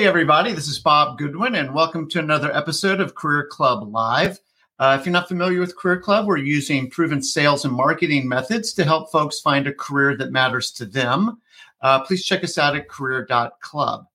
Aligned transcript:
Hey, 0.00 0.06
everybody, 0.06 0.52
this 0.52 0.66
is 0.66 0.78
Bob 0.78 1.18
Goodwin, 1.18 1.54
and 1.54 1.74
welcome 1.74 2.08
to 2.08 2.18
another 2.20 2.54
episode 2.56 3.00
of 3.00 3.14
Career 3.14 3.46
Club 3.50 3.92
Live. 3.92 4.38
Uh, 4.78 4.96
if 4.98 5.04
you're 5.04 5.12
not 5.12 5.28
familiar 5.28 5.60
with 5.60 5.76
Career 5.76 6.00
Club, 6.00 6.26
we're 6.26 6.38
using 6.38 6.88
proven 6.88 7.22
sales 7.22 7.66
and 7.66 7.74
marketing 7.74 8.26
methods 8.26 8.72
to 8.72 8.84
help 8.84 9.12
folks 9.12 9.40
find 9.40 9.66
a 9.66 9.74
career 9.74 10.16
that 10.16 10.32
matters 10.32 10.70
to 10.72 10.86
them. 10.86 11.38
Uh, 11.82 12.00
please 12.00 12.24
check 12.24 12.42
us 12.42 12.56
out 12.56 12.74
at 12.74 12.88
career.club. 12.88 14.06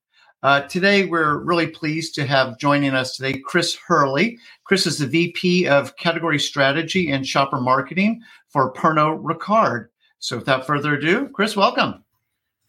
Uh, 0.41 0.61
today, 0.61 1.05
we're 1.05 1.37
really 1.37 1.67
pleased 1.67 2.15
to 2.15 2.25
have 2.25 2.57
joining 2.57 2.95
us 2.95 3.15
today 3.15 3.39
Chris 3.39 3.75
Hurley. 3.75 4.39
Chris 4.63 4.87
is 4.87 4.97
the 4.97 5.07
VP 5.07 5.67
of 5.67 5.95
Category 5.97 6.39
Strategy 6.39 7.11
and 7.11 7.27
Shopper 7.27 7.61
Marketing 7.61 8.21
for 8.49 8.73
Pernod 8.73 9.23
Ricard. 9.23 9.89
So, 10.25 10.37
without 10.37 10.65
further 10.65 10.95
ado, 10.95 11.29
Chris, 11.29 11.55
welcome. 11.55 12.03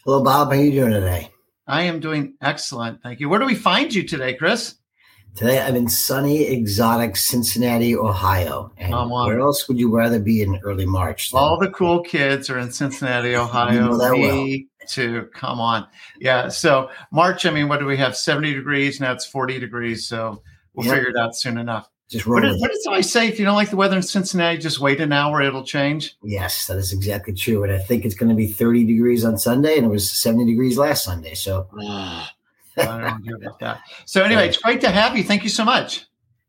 Hello, 0.05 0.23
Bob. 0.23 0.49
How 0.53 0.59
are 0.59 0.63
you 0.63 0.73
doing 0.73 0.93
today? 0.93 1.31
I 1.67 1.85
am 1.85 2.01
doing 2.01 2.35
excellent. 2.43 3.03
Thank 3.03 3.19
you. 3.19 3.31
Where 3.31 3.41
do 3.41 3.47
we 3.47 3.55
find 3.55 3.95
you 3.95 4.03
today, 4.03 4.35
Chris? 4.35 4.75
Today 5.37 5.63
I'm 5.63 5.75
in 5.75 5.89
sunny, 5.89 6.43
exotic 6.49 7.17
Cincinnati, 7.17 7.97
Ohio. 7.97 8.73
And 8.77 8.93
on. 8.93 9.09
where 9.09 9.41
else 9.41 9.67
would 9.69 9.79
you 9.79 9.91
rather 9.91 10.21
be 10.21 10.43
in 10.43 10.61
early 10.65 10.85
March? 10.85 11.31
than- 11.31 11.41
All 11.41 11.59
the 11.59 11.71
cool 11.71 12.03
kids 12.03 12.51
are 12.51 12.59
in 12.59 12.71
Cincinnati, 12.71 13.35
Ohio. 13.35 13.87
know 13.87 13.97
that 13.97 14.13
Me 14.13 14.67
too. 14.87 15.27
Come 15.33 15.59
on. 15.59 15.87
Yeah. 16.21 16.49
So 16.49 16.91
March, 17.11 17.47
I 17.47 17.51
mean, 17.51 17.69
what 17.71 17.81
do 17.81 17.87
we 17.87 17.97
have? 17.97 18.19
70 18.19 18.53
degrees. 18.53 19.01
Now 19.01 19.13
it's 19.13 19.25
40 19.25 19.59
degrees. 19.59 20.07
So 20.07 20.43
we'll 20.75 20.85
Yep. 20.89 20.95
figure 20.95 21.09
it 21.09 21.17
out 21.17 21.35
soon 21.35 21.57
enough. 21.57 21.89
Just 22.09 22.27
What, 22.27 22.45
roll 22.45 22.59
what 22.61 22.71
does 22.71 22.87
I 22.89 23.01
say? 23.01 23.27
If 23.29 23.39
you 23.39 23.45
don't 23.45 23.57
like 23.57 23.71
the 23.71 23.77
weather 23.77 23.97
in 23.97 24.03
Cincinnati, 24.03 24.59
just 24.59 24.79
wait 24.79 25.01
an 25.01 25.13
hour. 25.13 25.43
It'll 25.43 25.65
change. 25.65 26.17
Yes, 26.23 26.67
that 26.67 26.77
is 26.77 26.93
exactly 26.93 27.35
true. 27.35 27.65
And 27.65 27.73
I 27.73 27.79
think 27.79 28.05
it's 28.05 28.15
going 28.15 28.29
to 28.29 28.35
be 28.37 28.47
30 28.47 28.85
degrees 28.85 29.25
on 29.25 29.39
Sunday, 29.39 29.77
and 29.77 29.85
it 29.87 29.91
was 29.91 30.11
70 30.11 30.47
degrees 30.47 30.79
last 30.79 31.05
Sunday. 31.05 31.35
So, 31.35 31.69
I 31.79 32.29
don't 32.77 33.25
care 33.25 33.37
about 33.37 33.59
that. 33.59 33.81
So 34.05 34.23
anyway, 34.25 34.49
it's 34.49 34.59
great 34.59 34.81
to 34.83 34.91
have 34.91 35.17
you. 35.17 35.25
Thank 35.25 35.43
you 35.43 35.49
so 35.49 35.65
much. 35.65 36.07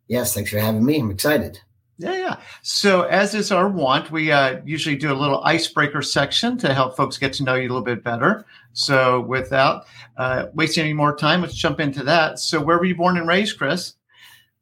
yes, 0.08 0.34
thanks 0.34 0.52
for 0.52 0.60
having 0.60 0.86
me. 0.86 1.00
I'm 1.00 1.10
excited. 1.10 1.60
Yeah, 2.00 2.16
yeah. 2.16 2.40
So, 2.62 3.04
as 3.04 3.34
is 3.34 3.52
our 3.52 3.68
want, 3.68 4.12
we 4.12 4.32
uh, 4.32 4.62
usually 4.64 4.96
do 4.96 5.12
a 5.12 5.16
little 5.18 5.44
icebreaker 5.44 6.04
section 6.04 6.56
to 6.60 6.72
help 6.72 6.96
folks 6.96 7.18
get 7.18 7.34
to 7.34 7.44
know 7.44 7.56
you 7.56 7.64
a 7.64 7.74
little 7.74 7.82
bit 7.82 8.04
better. 8.04 8.46
So, 8.74 9.22
without 9.22 9.86
uh, 10.18 10.46
wasting 10.54 10.84
any 10.84 10.94
more 10.94 11.16
time, 11.16 11.42
let's 11.42 11.56
jump 11.56 11.80
into 11.80 12.04
that. 12.04 12.38
So, 12.38 12.62
where 12.62 12.78
were 12.78 12.86
you 12.86 12.94
born 12.94 13.18
and 13.18 13.28
raised, 13.28 13.58
Chris? 13.58 13.96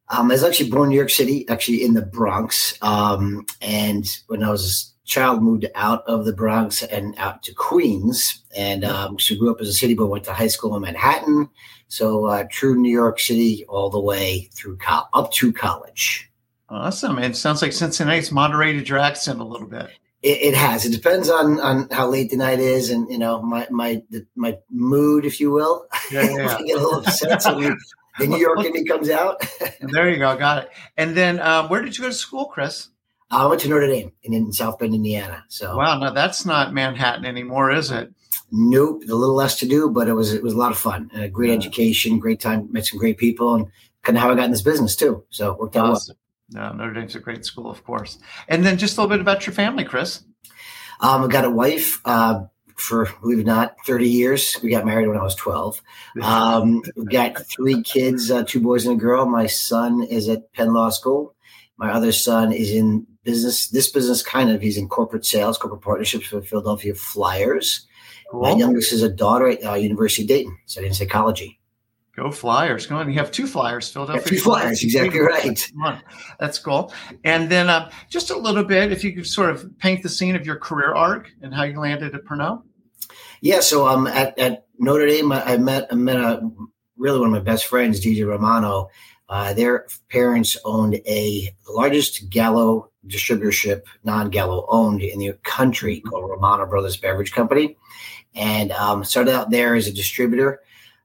Um, 0.10 0.30
I 0.30 0.36
was 0.36 0.44
actually 0.44 0.70
born 0.70 0.84
in 0.84 0.90
New 0.90 0.96
York 0.98 1.10
City, 1.10 1.48
actually 1.50 1.84
in 1.84 1.94
the 1.94 2.02
Bronx. 2.02 2.78
Um, 2.82 3.46
and 3.62 4.06
when 4.28 4.44
I 4.44 4.52
was 4.52 4.94
a 5.04 5.08
child, 5.08 5.42
moved 5.42 5.66
out 5.74 6.04
of 6.08 6.26
the 6.26 6.34
Bronx 6.34 6.84
and 6.84 7.16
out 7.18 7.42
to 7.44 7.54
Queens. 7.54 8.44
And 8.56 8.86
um, 8.86 9.18
so 9.20 9.36
grew 9.36 9.52
up 9.52 9.62
as 9.62 9.68
a 9.68 9.74
city 9.74 9.96
boy, 9.96 10.06
went 10.06 10.26
to 10.26 10.34
high 10.34 10.48
school 10.48 10.76
in 10.76 10.84
Manhattan. 10.84 11.50
So 11.88 12.26
uh, 12.26 12.46
true 12.50 12.76
New 12.76 12.92
York 12.92 13.20
City 13.20 13.66
all 13.68 13.90
the 13.90 14.00
way 14.00 14.50
through 14.54 14.78
col- 14.78 15.10
up 15.14 15.32
to 15.34 15.52
college. 15.52 16.30
Awesome. 16.70 17.18
And 17.18 17.26
it 17.26 17.38
sounds 17.38 17.62
like 17.62 17.74
Cincinnati's 17.74 18.32
moderated 18.32 18.90
your 18.90 19.00
accent 19.00 19.40
a 19.40 19.44
little 19.44 19.68
bit. 19.68 19.90
It, 20.22 20.42
it 20.42 20.56
has. 20.56 20.86
It 20.86 20.92
depends 20.92 21.30
on 21.30 21.60
on 21.60 21.88
how 21.92 22.08
late 22.08 22.32
the 22.32 22.38
night 22.38 22.60
is, 22.60 22.90
and 22.90 23.08
you 23.12 23.20
know 23.20 23.44
my 23.44 23.68
my 23.70 24.02
the, 24.10 24.26
my 24.36 24.58
mood, 24.72 25.24
if 25.24 25.40
you 25.40 25.52
will. 25.52 25.86
Yeah, 26.12 26.24
yeah. 26.24 26.56
I 26.60 26.64
get 26.64 26.78
a 26.78 26.82
little 26.82 27.00
upset. 27.00 27.44
So 27.44 27.76
the 28.20 28.28
New 28.28 28.38
York 28.38 28.60
me 28.60 28.84
comes 28.86 29.10
out. 29.10 29.46
there 29.82 30.10
you 30.10 30.18
go. 30.18 30.36
Got 30.38 30.64
it. 30.64 30.70
And 30.98 31.16
then, 31.16 31.40
um, 31.40 31.70
where 31.70 31.82
did 31.82 31.98
you 31.98 32.04
go 32.04 32.10
to 32.10 32.16
school, 32.16 32.46
Chris? 32.46 32.90
I 33.32 33.46
went 33.48 33.62
to 33.62 33.70
Notre 33.70 33.88
Dame 33.88 34.12
in, 34.24 34.34
in 34.34 34.54
South 34.54 34.78
Bend, 34.80 34.94
Indiana. 34.94 35.44
So 35.50 35.78
Wow. 35.78 35.98
No, 36.00 36.14
that's 36.14 36.46
not 36.46 36.74
Manhattan 36.74 37.26
anymore, 37.26 37.72
is 37.72 37.92
it? 37.92 38.14
Nope, 38.52 39.02
a 39.10 39.14
little 39.14 39.36
less 39.36 39.58
to 39.60 39.68
do, 39.68 39.90
but 39.90 40.08
it 40.08 40.14
was 40.14 40.34
it 40.34 40.44
was 40.44 40.54
a 40.54 40.58
lot 40.58 40.72
of 40.72 40.78
fun. 40.78 41.10
Uh, 41.16 41.28
great 41.28 41.50
Yeah. 41.50 41.56
education, 41.56 42.20
great 42.20 42.40
time, 42.40 42.72
met 42.72 42.86
some 42.86 43.00
great 43.00 43.18
people, 43.18 43.56
and 43.56 43.66
kind 44.04 44.16
of 44.18 44.22
how 44.24 44.32
I 44.32 44.36
got 44.36 44.46
in 44.46 44.52
this 44.52 44.62
business 44.62 44.96
too. 44.96 45.24
So 45.32 45.52
it 45.52 45.60
worked 45.60 45.76
out 45.76 45.90
well. 45.94 46.02
No, 46.52 46.72
Notre 46.74 46.94
Dame's 46.94 47.16
a 47.16 47.20
great 47.20 47.44
school, 47.44 47.72
of 47.72 47.84
course. 47.84 48.20
And 48.48 48.64
then 48.64 48.78
just 48.78 48.98
a 48.98 49.02
little 49.02 49.10
bit 49.16 49.20
about 49.22 49.48
your 49.48 49.54
family, 49.56 49.84
Chris. 49.84 50.24
Um, 51.02 51.24
I 51.24 51.28
got 51.28 51.44
a 51.44 51.50
wife 51.50 52.00
uh, 52.06 52.42
for 52.76 53.10
believe 53.22 53.40
it 53.40 53.42
or 53.42 53.46
not, 53.46 53.76
thirty 53.86 54.10
years. 54.10 54.58
We 54.62 54.70
got 54.70 54.86
married 54.86 55.08
when 55.08 55.18
I 55.18 55.24
was 55.24 55.36
twelve. 55.36 55.82
Um, 56.22 56.82
we 56.96 57.06
got 57.06 57.46
three 57.48 57.82
kids, 57.82 58.30
uh, 58.30 58.44
two 58.44 58.60
boys 58.62 58.86
and 58.86 58.96
a 58.96 59.00
girl. 59.00 59.26
My 59.26 59.48
son 59.48 60.04
is 60.04 60.30
at 60.30 60.52
Penn 60.54 60.74
Law 60.74 60.90
School. 60.90 61.36
My 61.78 61.92
other 61.92 62.12
son 62.12 62.52
is 62.52 62.72
in 62.72 63.06
business. 63.24 63.70
This 63.70 63.92
business 63.92 64.22
kind 64.22 64.50
of 64.50 64.62
he's 64.62 64.78
in 64.78 64.88
corporate 64.88 65.26
sales, 65.26 65.58
corporate 65.58 65.82
partnerships 65.82 66.28
for 66.28 66.42
Philadelphia 66.42 66.96
Flyers. 66.96 67.88
My 68.34 68.52
youngest 68.52 68.92
is 68.92 69.04
a 69.04 69.10
daughter 69.10 69.50
at 69.50 69.64
uh, 69.64 69.74
University 69.76 70.24
of 70.24 70.28
Dayton, 70.28 70.58
studying 70.66 70.94
psychology. 70.94 71.60
Go 72.16 72.32
Flyers. 72.32 72.86
Go 72.86 72.98
on. 72.98 73.12
You 73.12 73.20
have 73.20 73.32
two 73.32 73.46
Flyers, 73.46 73.90
Philadelphia. 73.92 74.24
two 74.26 74.40
Flyers, 74.40 74.82
exactly 74.84 75.20
right. 75.20 75.72
That's 76.40 76.60
cool. 76.60 76.94
And 77.26 77.50
then 77.50 77.70
um, 77.70 77.90
just 78.10 78.30
a 78.30 78.38
little 78.38 78.64
bit, 78.64 78.92
if 78.92 79.04
you 79.04 79.12
could 79.12 79.28
sort 79.28 79.50
of 79.50 79.78
paint 79.80 80.02
the 80.02 80.10
scene 80.10 80.36
of 80.36 80.46
your 80.46 80.56
career 80.56 80.94
arc 80.94 81.30
and 81.42 81.54
how 81.54 81.64
you 81.64 81.80
landed 81.80 82.16
at 82.16 82.24
Pernod. 82.24 82.64
Yeah, 83.42 83.60
so 83.60 83.88
um, 83.88 84.08
at, 84.08 84.38
at 84.40 84.66
Notre 84.80 85.08
Dame, 85.08 85.32
I 85.32 85.44
I 85.44 85.58
met 85.58 85.88
I 85.92 85.96
met 85.96 86.16
a 86.16 86.50
really 86.98 87.20
one 87.20 87.28
of 87.28 87.34
my 87.34 87.40
best 87.40 87.66
friends, 87.66 88.00
DJ 88.00 88.26
Romano. 88.26 88.90
Uh, 89.28 89.54
their 89.54 89.88
parents 90.10 90.56
owned 90.66 90.96
a 91.06 91.54
the 91.66 91.72
largest 91.72 92.30
Gallo 92.30 92.92
distributorship, 93.08 93.84
non-Gallo 94.04 94.66
owned 94.70 95.02
in 95.02 95.20
the 95.20 95.34
country, 95.44 96.00
called 96.00 96.30
Romano 96.30 96.66
Brothers 96.66 96.98
Beverage 96.98 97.32
Company, 97.32 97.76
and 98.36 98.72
um, 98.72 99.04
started 99.04 99.34
out 99.34 99.50
there 99.50 99.76
as 99.76 99.88
a 99.88 99.94
distributor, 99.94 100.62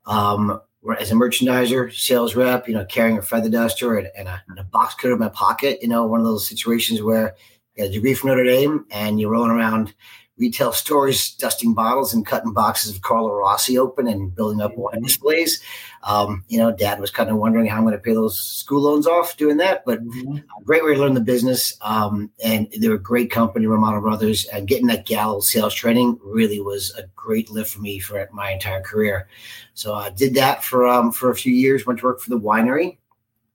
um, 0.07 0.61
as 0.99 1.11
a 1.11 1.15
merchandiser, 1.15 1.93
sales 1.93 2.35
rep. 2.35 2.69
You 2.69 2.75
know, 2.75 2.85
carrying 2.85 3.19
a 3.19 3.23
feather 3.23 3.49
duster 3.49 3.99
and, 3.99 4.09
and, 4.17 4.29
a, 4.29 4.43
and 4.49 4.59
a 4.59 4.65
box 4.65 4.95
cutter 4.95 5.15
in 5.15 5.21
my 5.21 5.29
pocket. 5.29 5.79
You 5.83 5.89
know, 5.89 6.07
one 6.07 6.21
of 6.21 6.27
those 6.27 6.49
situations 6.49 7.03
where 7.03 7.35
you 7.75 7.85
got 7.85 7.91
a 7.91 7.93
degree 7.93 8.15
from 8.15 8.31
Notre 8.31 8.45
Dame 8.45 8.87
and 8.91 9.21
you're 9.21 9.31
rolling 9.31 9.51
around 9.51 9.95
retail 10.41 10.73
stores, 10.73 11.35
dusting 11.35 11.75
bottles 11.75 12.15
and 12.15 12.25
cutting 12.25 12.55
boxes 12.55 12.97
of 12.97 13.03
Carlo 13.03 13.31
Rossi 13.31 13.77
open 13.77 14.09
and 14.09 14.35
building 14.35 14.63
up 14.63 14.75
wine 14.77 15.03
displays. 15.03 15.63
Um, 16.03 16.45
you 16.49 16.57
know, 16.57 16.73
dad 16.73 16.99
was 16.99 17.11
kind 17.11 17.29
of 17.29 17.37
wondering 17.37 17.67
how 17.67 17.77
I'm 17.77 17.83
going 17.83 17.93
to 17.93 17.99
pay 17.99 18.15
those 18.15 18.41
school 18.41 18.81
loans 18.81 19.07
off 19.07 19.37
doing 19.37 19.59
that, 19.59 19.85
but 19.85 19.99
a 19.99 20.65
great 20.65 20.83
way 20.83 20.95
to 20.95 21.01
learn 21.01 21.13
the 21.13 21.21
business. 21.21 21.77
Um, 21.83 22.31
and 22.43 22.69
they're 22.79 22.95
a 22.95 22.99
great 22.99 23.31
company, 23.31 23.67
Romano 23.67 24.01
Brothers, 24.01 24.47
and 24.47 24.67
getting 24.67 24.87
that 24.87 25.05
Gallo 25.05 25.41
sales 25.41 25.75
training 25.75 26.19
really 26.25 26.59
was 26.59 26.95
a 26.97 27.05
great 27.15 27.51
lift 27.51 27.71
for 27.71 27.81
me 27.81 27.99
for 27.99 28.27
my 28.33 28.51
entire 28.51 28.81
career. 28.81 29.29
So 29.75 29.95
I 29.95 30.09
did 30.09 30.35
that 30.35 30.65
for, 30.65 30.89
um, 30.89 31.13
for 31.13 31.31
a 31.31 31.37
few 31.37 31.53
years, 31.53 31.85
went 31.85 32.01
to 32.01 32.07
work 32.07 32.21
for 32.21 32.31
the 32.31 32.41
winery. 32.41 32.97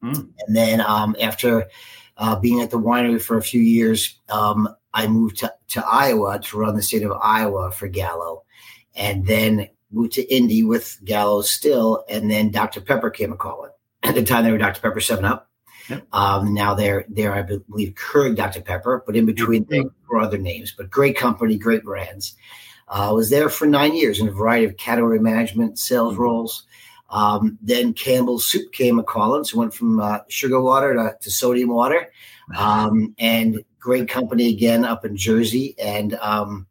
Mm. 0.04 0.30
And 0.46 0.56
then 0.56 0.82
um, 0.82 1.16
after 1.20 1.68
uh, 2.18 2.40
being 2.40 2.62
at 2.62 2.70
the 2.70 2.80
winery 2.80 3.20
for 3.20 3.38
a 3.38 3.44
few 3.44 3.62
years, 3.62 4.20
um, 4.30 4.70
I 4.96 5.08
moved 5.08 5.38
to, 5.40 5.54
to 5.70 5.86
Iowa 5.86 6.40
to 6.40 6.58
run 6.58 6.76
the 6.76 6.82
state 6.82 7.04
of 7.04 7.12
Iowa 7.22 7.70
for 7.70 7.88
Gallo, 7.88 8.44
and 8.96 9.28
then 9.28 9.70
moved 9.92 10.14
to 10.14 10.34
Indy 10.34 10.64
with 10.64 10.98
Gallo 11.04 11.42
still. 11.42 12.06
And 12.10 12.32
then 12.32 12.50
Dr. 12.50 12.82
Pepper 12.82 13.10
came 13.10 13.34
a 13.34 13.36
calling. 13.36 13.72
At 14.04 14.16
the 14.16 14.24
time, 14.24 14.46
they 14.46 14.52
were 14.52 14.58
Dr. 14.58 14.82
Pepper 14.82 15.02
Seven 15.02 15.26
Up. 15.26 15.50
Yep. 15.90 16.08
Um, 16.14 16.54
now 16.54 16.74
they're 16.74 17.06
they're 17.10 17.34
I 17.34 17.44
believe 17.44 17.94
Keurig 17.94 18.36
Dr. 18.36 18.62
Pepper, 18.62 19.04
but 19.06 19.16
in 19.16 19.28
between 19.28 19.68
they 19.70 19.84
were 20.10 20.20
other 20.20 20.38
names. 20.38 20.74
But 20.76 20.90
great 20.90 21.16
company, 21.16 21.58
great 21.58 21.84
brands. 21.84 22.36
Uh, 22.88 23.10
I 23.10 23.12
was 23.12 23.30
there 23.30 23.50
for 23.50 23.68
nine 23.68 23.96
years 23.96 24.20
in 24.20 24.28
a 24.28 24.32
variety 24.32 24.66
of 24.66 24.78
category 24.78 25.20
management, 25.20 25.78
sales 25.78 26.16
roles. 26.16 26.66
Um, 27.10 27.58
then 27.62 27.94
Campbell's 27.94 28.48
Soup 28.48 28.72
came 28.72 28.98
a 28.98 29.04
calling, 29.04 29.44
so 29.44 29.60
went 29.60 29.74
from 29.74 30.00
uh, 30.00 30.20
sugar 30.28 30.60
water 30.60 30.96
to, 30.96 31.16
to 31.22 31.32
sodium 31.32 31.70
water, 31.70 32.12
um, 32.58 33.14
and 33.20 33.64
great 33.86 34.10
company 34.10 34.50
again 34.50 34.84
up 34.84 35.06
in 35.06 35.16
Jersey, 35.16 35.76
and 35.78 36.16
um, 36.16 36.66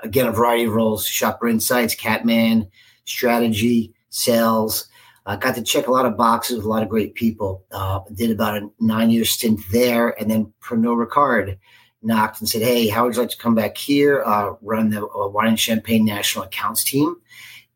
again 0.00 0.26
a 0.26 0.32
variety 0.32 0.64
of 0.64 0.74
roles: 0.74 1.06
shopper 1.06 1.46
insights, 1.46 1.94
Catman, 1.94 2.68
strategy, 3.04 3.94
sales. 4.08 4.88
I 5.26 5.36
got 5.36 5.54
to 5.54 5.62
check 5.62 5.86
a 5.86 5.92
lot 5.92 6.06
of 6.06 6.16
boxes 6.16 6.56
with 6.56 6.66
a 6.66 6.68
lot 6.68 6.82
of 6.82 6.88
great 6.88 7.14
people. 7.14 7.64
Uh, 7.70 8.00
did 8.14 8.32
about 8.32 8.56
a 8.56 8.68
nine-year 8.80 9.24
stint 9.24 9.60
there, 9.70 10.20
and 10.20 10.28
then 10.28 10.52
Pernod 10.60 11.06
Ricard 11.06 11.56
knocked 12.02 12.40
and 12.40 12.48
said, 12.48 12.62
"Hey, 12.62 12.88
how 12.88 13.04
would 13.04 13.14
you 13.14 13.20
like 13.20 13.30
to 13.30 13.38
come 13.38 13.54
back 13.54 13.78
here, 13.78 14.24
uh, 14.26 14.54
run 14.60 14.90
the 14.90 15.06
uh, 15.06 15.28
wine 15.28 15.50
and 15.50 15.60
champagne 15.60 16.04
national 16.04 16.46
accounts 16.46 16.82
team?" 16.82 17.14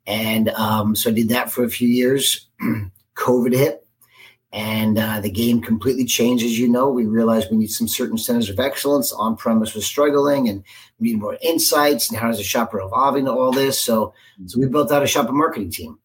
And 0.04 0.48
um, 0.50 0.96
so 0.96 1.10
I 1.10 1.12
did 1.12 1.28
that 1.28 1.52
for 1.52 1.62
a 1.62 1.70
few 1.70 1.88
years. 1.88 2.48
COVID 3.14 3.54
hit, 3.54 3.83
and 4.54 4.98
uh, 4.98 5.20
the 5.20 5.30
game 5.30 5.60
completely 5.60 6.04
changed. 6.04 6.44
As 6.44 6.56
you 6.56 6.68
know, 6.68 6.88
we 6.88 7.06
realized 7.06 7.48
we 7.50 7.56
need 7.56 7.72
some 7.72 7.88
certain 7.88 8.16
centers 8.16 8.48
of 8.48 8.60
excellence. 8.60 9.12
On 9.12 9.36
premise 9.36 9.74
was 9.74 9.84
struggling, 9.84 10.48
and 10.48 10.62
we 11.00 11.08
need 11.08 11.20
more 11.20 11.36
insights. 11.42 12.08
And 12.08 12.18
how 12.18 12.28
does 12.28 12.38
a 12.38 12.44
shopper 12.44 12.80
evolve 12.80 13.16
into 13.16 13.32
all 13.32 13.50
this? 13.50 13.80
So, 13.80 14.14
so 14.46 14.60
we 14.60 14.66
built 14.66 14.92
out 14.92 15.02
a 15.02 15.08
shopper 15.08 15.32
marketing 15.32 15.72
team, 15.72 15.98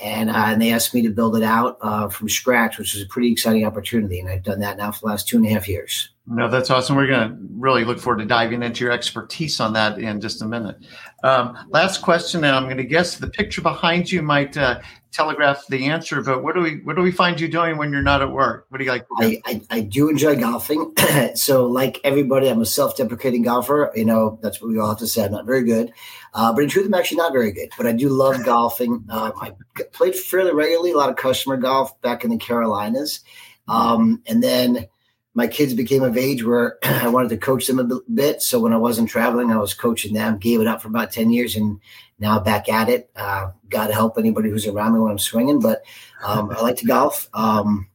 and 0.00 0.30
uh, 0.30 0.44
and 0.46 0.62
they 0.62 0.72
asked 0.72 0.94
me 0.94 1.02
to 1.02 1.10
build 1.10 1.36
it 1.36 1.42
out 1.42 1.76
uh, 1.80 2.08
from 2.08 2.28
scratch, 2.28 2.78
which 2.78 2.94
was 2.94 3.02
a 3.02 3.06
pretty 3.06 3.32
exciting 3.32 3.66
opportunity. 3.66 4.20
And 4.20 4.28
I've 4.28 4.44
done 4.44 4.60
that 4.60 4.76
now 4.76 4.92
for 4.92 5.00
the 5.00 5.06
last 5.06 5.26
two 5.26 5.36
and 5.36 5.46
a 5.46 5.50
half 5.50 5.68
years. 5.68 6.10
No, 6.30 6.46
that's 6.48 6.70
awesome. 6.70 6.94
We're 6.94 7.06
going 7.06 7.30
to 7.30 7.38
really 7.52 7.84
look 7.84 7.98
forward 7.98 8.20
to 8.20 8.26
diving 8.26 8.62
into 8.62 8.84
your 8.84 8.92
expertise 8.92 9.60
on 9.60 9.72
that 9.72 9.98
in 9.98 10.20
just 10.20 10.42
a 10.42 10.44
minute. 10.44 10.76
Um, 11.24 11.56
last 11.70 12.02
question, 12.02 12.44
and 12.44 12.54
I'm 12.54 12.64
going 12.64 12.76
to 12.76 12.84
guess 12.84 13.16
the 13.16 13.30
picture 13.30 13.62
behind 13.62 14.12
you 14.12 14.20
might 14.20 14.54
uh, 14.56 14.80
telegraph 15.12 15.66
the 15.68 15.86
answer. 15.86 16.22
But 16.22 16.42
what 16.42 16.54
do 16.54 16.60
we 16.60 16.76
what 16.80 16.96
do 16.96 17.02
we 17.02 17.12
find 17.12 17.40
you 17.40 17.48
doing 17.48 17.76
when 17.76 17.92
you're 17.92 18.02
not 18.02 18.22
at 18.22 18.30
work? 18.30 18.66
What 18.68 18.78
do 18.78 18.84
you 18.84 18.90
like? 18.90 19.06
I, 19.18 19.40
I, 19.44 19.62
I 19.70 19.80
do 19.80 20.08
enjoy 20.08 20.36
golfing. 20.36 20.94
so, 21.34 21.66
like 21.66 22.00
everybody, 22.04 22.48
I'm 22.48 22.60
a 22.60 22.66
self-deprecating 22.66 23.42
golfer. 23.42 23.90
You 23.94 24.04
know, 24.04 24.38
that's 24.42 24.60
what 24.60 24.68
we 24.70 24.78
all 24.78 24.88
have 24.88 24.98
to 24.98 25.06
say. 25.06 25.24
I'm 25.24 25.32
not 25.32 25.46
very 25.46 25.64
good, 25.64 25.92
uh, 26.34 26.52
but 26.52 26.62
in 26.62 26.68
truth, 26.68 26.86
I'm 26.86 26.94
actually 26.94 27.18
not 27.18 27.32
very 27.32 27.52
good. 27.52 27.70
But 27.76 27.86
I 27.86 27.92
do 27.92 28.08
love 28.08 28.44
golfing. 28.44 29.04
Uh, 29.08 29.32
I 29.40 29.52
played 29.92 30.14
fairly 30.14 30.52
regularly, 30.52 30.92
a 30.92 30.96
lot 30.96 31.10
of 31.10 31.16
customer 31.16 31.56
golf 31.56 32.00
back 32.02 32.24
in 32.24 32.30
the 32.30 32.38
Carolinas, 32.38 33.20
um, 33.66 34.22
and 34.26 34.42
then 34.42 34.86
my 35.34 35.46
kids 35.46 35.72
became 35.72 36.02
of 36.02 36.16
age 36.16 36.44
where 36.44 36.78
I 36.82 37.08
wanted 37.08 37.28
to 37.30 37.36
coach 37.38 37.66
them 37.66 37.78
a 37.78 38.00
bit. 38.12 38.42
So 38.42 38.60
when 38.60 38.72
I 38.72 38.78
wasn't 38.78 39.08
traveling, 39.08 39.52
I 39.52 39.58
was 39.58 39.72
coaching 39.74 40.12
them. 40.12 40.38
Gave 40.38 40.60
it 40.60 40.66
up 40.66 40.82
for 40.82 40.88
about 40.88 41.12
ten 41.12 41.30
years, 41.30 41.56
and 41.56 41.80
now 42.18 42.38
back 42.40 42.68
at 42.68 42.88
it. 42.88 43.10
Uh, 43.16 43.50
God 43.68 43.90
help 43.90 44.18
anybody 44.18 44.50
who's 44.50 44.66
around 44.66 44.94
me 44.94 45.00
when 45.00 45.10
I'm 45.10 45.18
swinging, 45.18 45.60
but 45.60 45.82
um, 46.24 46.50
I 46.50 46.60
like 46.60 46.76
to 46.76 46.86
golf. 46.86 47.28
Um, 47.34 47.88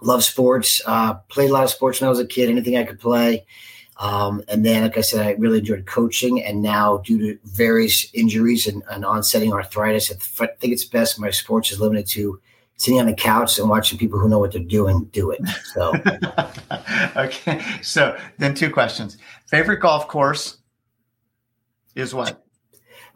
love 0.00 0.24
sports. 0.24 0.80
Uh, 0.86 1.14
played 1.28 1.50
a 1.50 1.52
lot 1.52 1.64
of 1.64 1.70
sports 1.70 2.00
when 2.00 2.06
I 2.06 2.10
was 2.10 2.20
a 2.20 2.26
kid. 2.26 2.48
Anything 2.48 2.76
I 2.76 2.84
could 2.84 3.00
play. 3.00 3.44
Um, 3.98 4.42
and 4.48 4.64
then, 4.64 4.82
like 4.82 4.96
I 4.96 5.02
said, 5.02 5.26
I 5.26 5.32
really 5.32 5.58
enjoyed 5.58 5.84
coaching. 5.84 6.42
And 6.42 6.62
now, 6.62 6.98
due 6.98 7.18
to 7.18 7.38
various 7.44 8.08
injuries 8.14 8.66
and, 8.66 8.82
and 8.90 9.04
onsetting 9.04 9.52
arthritis, 9.52 10.10
I 10.10 10.46
think 10.58 10.72
it's 10.72 10.86
best 10.86 11.20
my 11.20 11.30
sports 11.30 11.70
is 11.70 11.80
limited 11.80 12.06
to 12.08 12.40
sitting 12.76 12.98
on 12.98 13.04
the 13.04 13.12
couch 13.12 13.58
and 13.58 13.68
watching 13.68 13.98
people 13.98 14.18
who 14.18 14.26
know 14.26 14.38
what 14.38 14.52
they're 14.52 14.62
doing 14.62 15.04
do 15.12 15.30
it. 15.30 15.40
So, 15.74 15.92
okay. 17.16 17.62
So 17.82 18.18
then, 18.38 18.54
two 18.54 18.70
questions: 18.70 19.18
favorite 19.46 19.80
golf 19.80 20.08
course 20.08 20.56
is 21.94 22.14
what? 22.14 22.42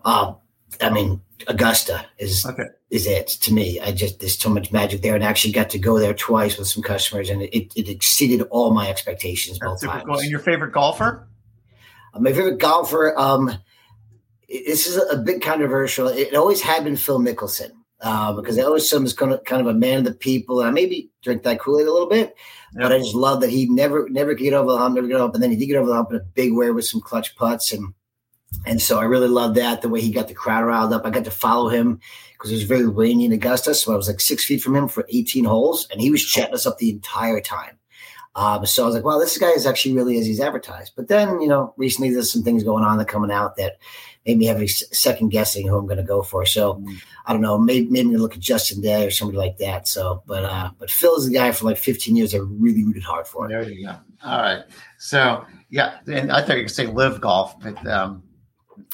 Uh, 0.05 0.35
I 0.81 0.91
mean, 0.91 1.21
Augusta 1.47 2.07
is 2.19 2.45
okay. 2.47 2.65
is 2.91 3.07
it 3.07 3.29
to 3.29 3.53
me. 3.53 3.81
I 3.81 3.93
just 3.93 4.21
there's 4.21 4.39
so 4.39 4.51
much 4.51 4.73
magic 4.73 5.03
there, 5.03 5.15
and 5.15 5.25
I 5.25 5.29
actually 5.29 5.53
got 5.53 5.71
to 5.71 5.79
go 5.79 5.99
there 5.99 6.15
twice 6.15 6.59
with 6.59 6.69
some 6.69 6.83
customers, 6.83 7.31
and 7.31 7.43
it, 7.43 7.73
it 7.77 7.89
exceeded 7.89 8.43
all 8.51 8.73
my 8.73 8.89
expectations 8.89 9.59
both 9.59 9.81
That's 9.81 10.05
times. 10.05 10.23
And 10.23 10.31
your 10.31 10.41
favorite 10.41 10.73
golfer? 10.73 11.29
Uh, 12.13 12.21
my 12.21 12.33
favorite 12.33 12.59
golfer. 12.59 13.19
Um, 13.19 13.59
this 14.49 14.87
is 14.87 14.97
a 15.11 15.17
bit 15.17 15.43
controversial. 15.43 16.09
It 16.09 16.35
always 16.35 16.61
had 16.61 16.85
been 16.85 16.97
Phil 16.97 17.19
Mickelson 17.19 17.73
uh, 18.01 18.33
because 18.33 18.59
I 18.59 18.63
always 18.63 18.89
saw 18.89 18.99
him 18.99 19.05
as 19.05 19.13
kind 19.13 19.33
of, 19.33 19.43
kind 19.45 19.61
of 19.61 19.67
a 19.67 19.75
man 19.75 19.99
of 19.99 20.05
the 20.05 20.15
people. 20.15 20.61
And 20.61 20.69
I 20.69 20.73
maybe 20.73 21.11
drink 21.23 21.43
that 21.43 21.59
Kool 21.59 21.81
Aid 21.81 21.87
a 21.87 21.93
little 21.93 22.09
bit, 22.09 22.37
yep. 22.75 22.83
but 22.83 22.93
I 22.93 22.99
just 22.99 23.15
love 23.15 23.41
that 23.41 23.51
he 23.51 23.69
never 23.69 24.09
never 24.09 24.35
get 24.35 24.53
over 24.53 24.73
the 24.73 24.79
hump, 24.79 24.95
never 24.95 25.09
get 25.09 25.21
up, 25.21 25.35
and 25.35 25.43
then 25.43 25.51
he 25.51 25.57
did 25.57 25.67
get 25.67 25.77
over 25.77 25.89
the 25.89 25.95
hump 25.95 26.11
in 26.11 26.17
a 26.17 26.25
big 26.35 26.55
way 26.55 26.71
with 26.71 26.85
some 26.85 27.01
clutch 27.01 27.35
putts, 27.37 27.73
and 27.73 27.93
and 28.67 28.81
so 28.81 28.99
I 28.99 29.05
really 29.05 29.29
love 29.29 29.55
that 29.55 29.83
the 29.83 29.89
way 29.89 30.01
he 30.01 30.11
got 30.11 30.29
the 30.29 30.35
crowd 30.35 30.65
riled 30.65 30.93
up. 30.93 31.05
I 31.05 31.11
got 31.11 31.25
to 31.25 31.31
follow 31.31 31.69
him 31.69 32.01
because 32.33 32.51
it 32.51 32.55
was 32.55 32.65
very 32.65 32.87
rainy 32.87 33.25
in 33.25 33.33
Augusta, 33.33 33.75
so 33.75 33.93
I 33.93 33.97
was 33.97 34.09
like 34.09 34.21
six 34.21 34.45
feet 34.45 34.63
from 34.63 34.77
him 34.77 34.89
for 34.89 35.07
18 35.09 35.45
holes, 35.45 35.89
and 35.91 36.01
he 36.01 36.11
was 36.11 36.25
chatting 36.25 36.55
us 36.55 36.67
up 36.67 36.79
the 36.79 36.91
entire 36.91 37.41
time. 37.41 37.79
Um, 38.37 38.67
so 38.67 38.83
I 38.83 38.87
was 38.87 38.95
like, 38.97 39.05
wow, 39.05 39.19
this 39.19 39.39
guy 39.39 39.51
is 39.51 39.65
actually 39.65 39.95
really 39.95 40.19
as 40.19 40.27
he's 40.27 40.41
advertised. 40.41 40.95
But 40.97 41.09
then, 41.09 41.41
you 41.41 41.47
know, 41.47 41.73
recently 41.77 42.13
there's 42.13 42.33
some 42.33 42.43
things 42.43 42.65
going 42.65 42.83
on 42.83 42.99
that 42.99 43.07
coming 43.07 43.31
out 43.31 43.57
that 43.57 43.79
made 44.27 44.39
me 44.39 44.47
have 44.47 44.61
a 44.61 44.67
second 44.67 45.29
guessing 45.29 45.69
who 45.69 45.77
I'm 45.77 45.87
going 45.87 45.99
to 45.99 46.03
go 46.03 46.23
for. 46.23 46.45
So 46.45 46.75
mm. 46.75 46.97
I 47.27 47.33
don't 47.33 47.43
know, 47.43 47.59
maybe 47.59 47.89
maybe 47.89 48.17
look 48.17 48.35
at 48.35 48.41
Justin 48.41 48.81
Day 48.81 49.07
or 49.07 49.11
somebody 49.11 49.39
like 49.39 49.59
that. 49.59 49.87
So, 49.87 50.23
but 50.27 50.45
uh, 50.45 50.71
but 50.79 50.91
Phil 50.91 51.17
is 51.17 51.27
the 51.27 51.35
guy 51.35 51.53
for 51.53 51.67
like 51.67 51.79
15 51.79 52.17
years. 52.17 52.35
I 52.35 52.39
really 52.39 52.85
rooted 52.85 53.05
hard 53.05 53.29
for. 53.29 53.45
him. 53.45 53.53
There 53.53 53.71
you 53.71 53.87
go. 53.87 53.97
All 54.25 54.41
right. 54.41 54.65
So 54.99 55.45
yeah, 55.71 55.99
and 56.07 56.33
I 56.33 56.43
thought 56.43 56.57
you 56.57 56.65
could 56.65 56.75
say 56.75 56.87
LIV 56.87 57.21
Golf, 57.21 57.61
but 57.61 57.87
um, 57.87 58.23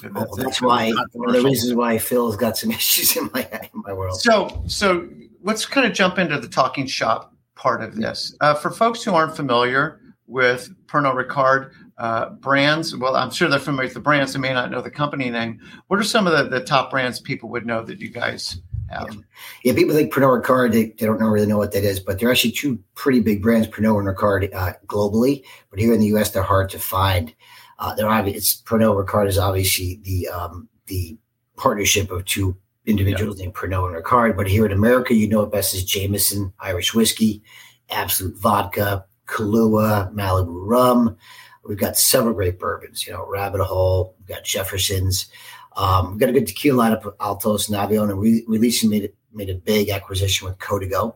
that's, 0.03 0.15
oh, 0.17 0.37
that's 0.37 0.62
why 0.62 0.93
one 1.12 1.29
of 1.29 1.43
the 1.43 1.49
reasons 1.49 1.75
why 1.75 1.99
Phil's 1.99 2.37
got 2.37 2.56
some 2.56 2.71
issues 2.81 3.17
in 3.17 3.31
my 3.32 3.49
in 3.75 3.82
my 3.82 3.93
world. 3.93 4.21
So 4.21 4.62
so 4.67 5.09
let's 5.43 5.67
kind 5.67 5.87
of 5.87 5.93
jump 5.93 6.19
into 6.19 6.38
the 6.38 6.49
talking 6.49 6.87
shop 6.87 7.35
part 7.55 7.82
of 7.82 7.97
this. 7.97 8.35
Uh, 8.41 8.55
for 8.55 8.71
folks 8.71 9.03
who 9.03 9.15
aren't 9.15 9.37
familiar 9.37 10.00
with 10.27 10.71
Pernod 10.87 11.23
Ricard, 11.23 11.73
uh, 12.00 12.31
brands. 12.31 12.97
Well, 12.97 13.15
I'm 13.15 13.31
sure 13.31 13.49
they're 13.49 13.59
familiar 13.59 13.87
with 13.87 13.94
the 13.94 14.00
brands. 14.00 14.32
They 14.32 14.38
may 14.38 14.55
not 14.55 14.71
know 14.71 14.81
the 14.81 14.91
company 14.91 15.29
name. 15.29 15.61
What 15.88 16.00
are 16.00 16.05
some 16.05 16.26
of 16.26 16.33
the, 16.33 16.59
the 16.59 16.65
top 16.65 16.91
brands 16.91 17.21
people 17.21 17.50
would 17.50 17.67
know 17.67 17.85
that 17.85 18.00
you 18.00 18.09
guys 18.09 18.59
have? 18.88 19.09
Yeah, 19.12 19.21
yeah 19.65 19.75
people 19.75 19.94
think 19.94 20.12
Pernod 20.12 20.43
Ricard, 20.43 20.73
they, 20.73 20.87
they, 20.87 21.05
don't 21.05 21.21
know, 21.21 21.26
really 21.26 21.47
know 21.47 21.59
what 21.59 21.73
that 21.73 21.85
is, 21.85 22.00
but 22.00 22.19
they're 22.19 22.31
actually 22.31 22.53
two 22.53 22.83
pretty 22.94 23.21
big 23.21 23.43
brands, 23.43 23.69
Pernod 23.69 23.99
and 23.99 24.17
Ricard, 24.17 24.53
uh, 24.55 24.73
globally. 24.87 25.44
But 25.69 25.79
here 25.79 25.93
in 25.93 26.00
the 26.00 26.06
U.S., 26.06 26.31
they're 26.31 26.43
hard 26.43 26.71
to 26.71 26.79
find. 26.79 27.35
Uh, 27.81 27.94
they're 27.94 28.09
obvious. 28.09 28.62
Pernod 28.62 29.05
Ricard 29.05 29.27
is 29.27 29.38
obviously 29.38 30.00
the 30.05 30.29
um, 30.29 30.69
the 30.87 31.17
partnership 31.56 32.11
of 32.11 32.25
two 32.27 32.56
individuals 32.87 33.38
yeah. 33.38 33.44
named 33.44 33.55
Pernod 33.55 33.94
and 33.94 34.05
Ricard. 34.05 34.37
But 34.37 34.49
here 34.49 34.67
in 34.67 34.73
America, 34.73 35.15
you 35.15 35.27
know 35.27 35.43
it 35.43 35.50
best 35.50 35.75
as 35.75 35.85
Jameson 35.85 36.53
Irish 36.61 36.94
whiskey, 36.94 37.43
Absolut 37.91 38.37
Vodka, 38.37 39.05
Kahlua, 39.27 40.12
Malibu 40.12 40.67
rum. 40.67 41.17
We've 41.65 41.79
got 41.79 41.97
several 41.97 42.35
great 42.35 42.59
bourbons, 42.59 43.06
you 43.06 43.12
know, 43.12 43.27
Rabbit 43.27 43.61
Hole, 43.61 44.15
we've 44.19 44.29
got 44.29 44.44
Jefferson's. 44.44 45.29
Um, 45.76 46.11
we've 46.11 46.21
got 46.21 46.31
a 46.31 46.33
good 46.33 46.47
tequila 46.47 46.85
lineup 46.85 47.15
Altos 47.21 47.69
and 47.69 47.93
and 47.93 48.19
we, 48.19 48.44
we 48.49 48.59
recently 48.59 49.00
made, 49.00 49.12
made 49.33 49.50
a 49.50 49.55
big 49.55 49.88
acquisition 49.91 50.49
with 50.49 50.59
Código, 50.59 51.15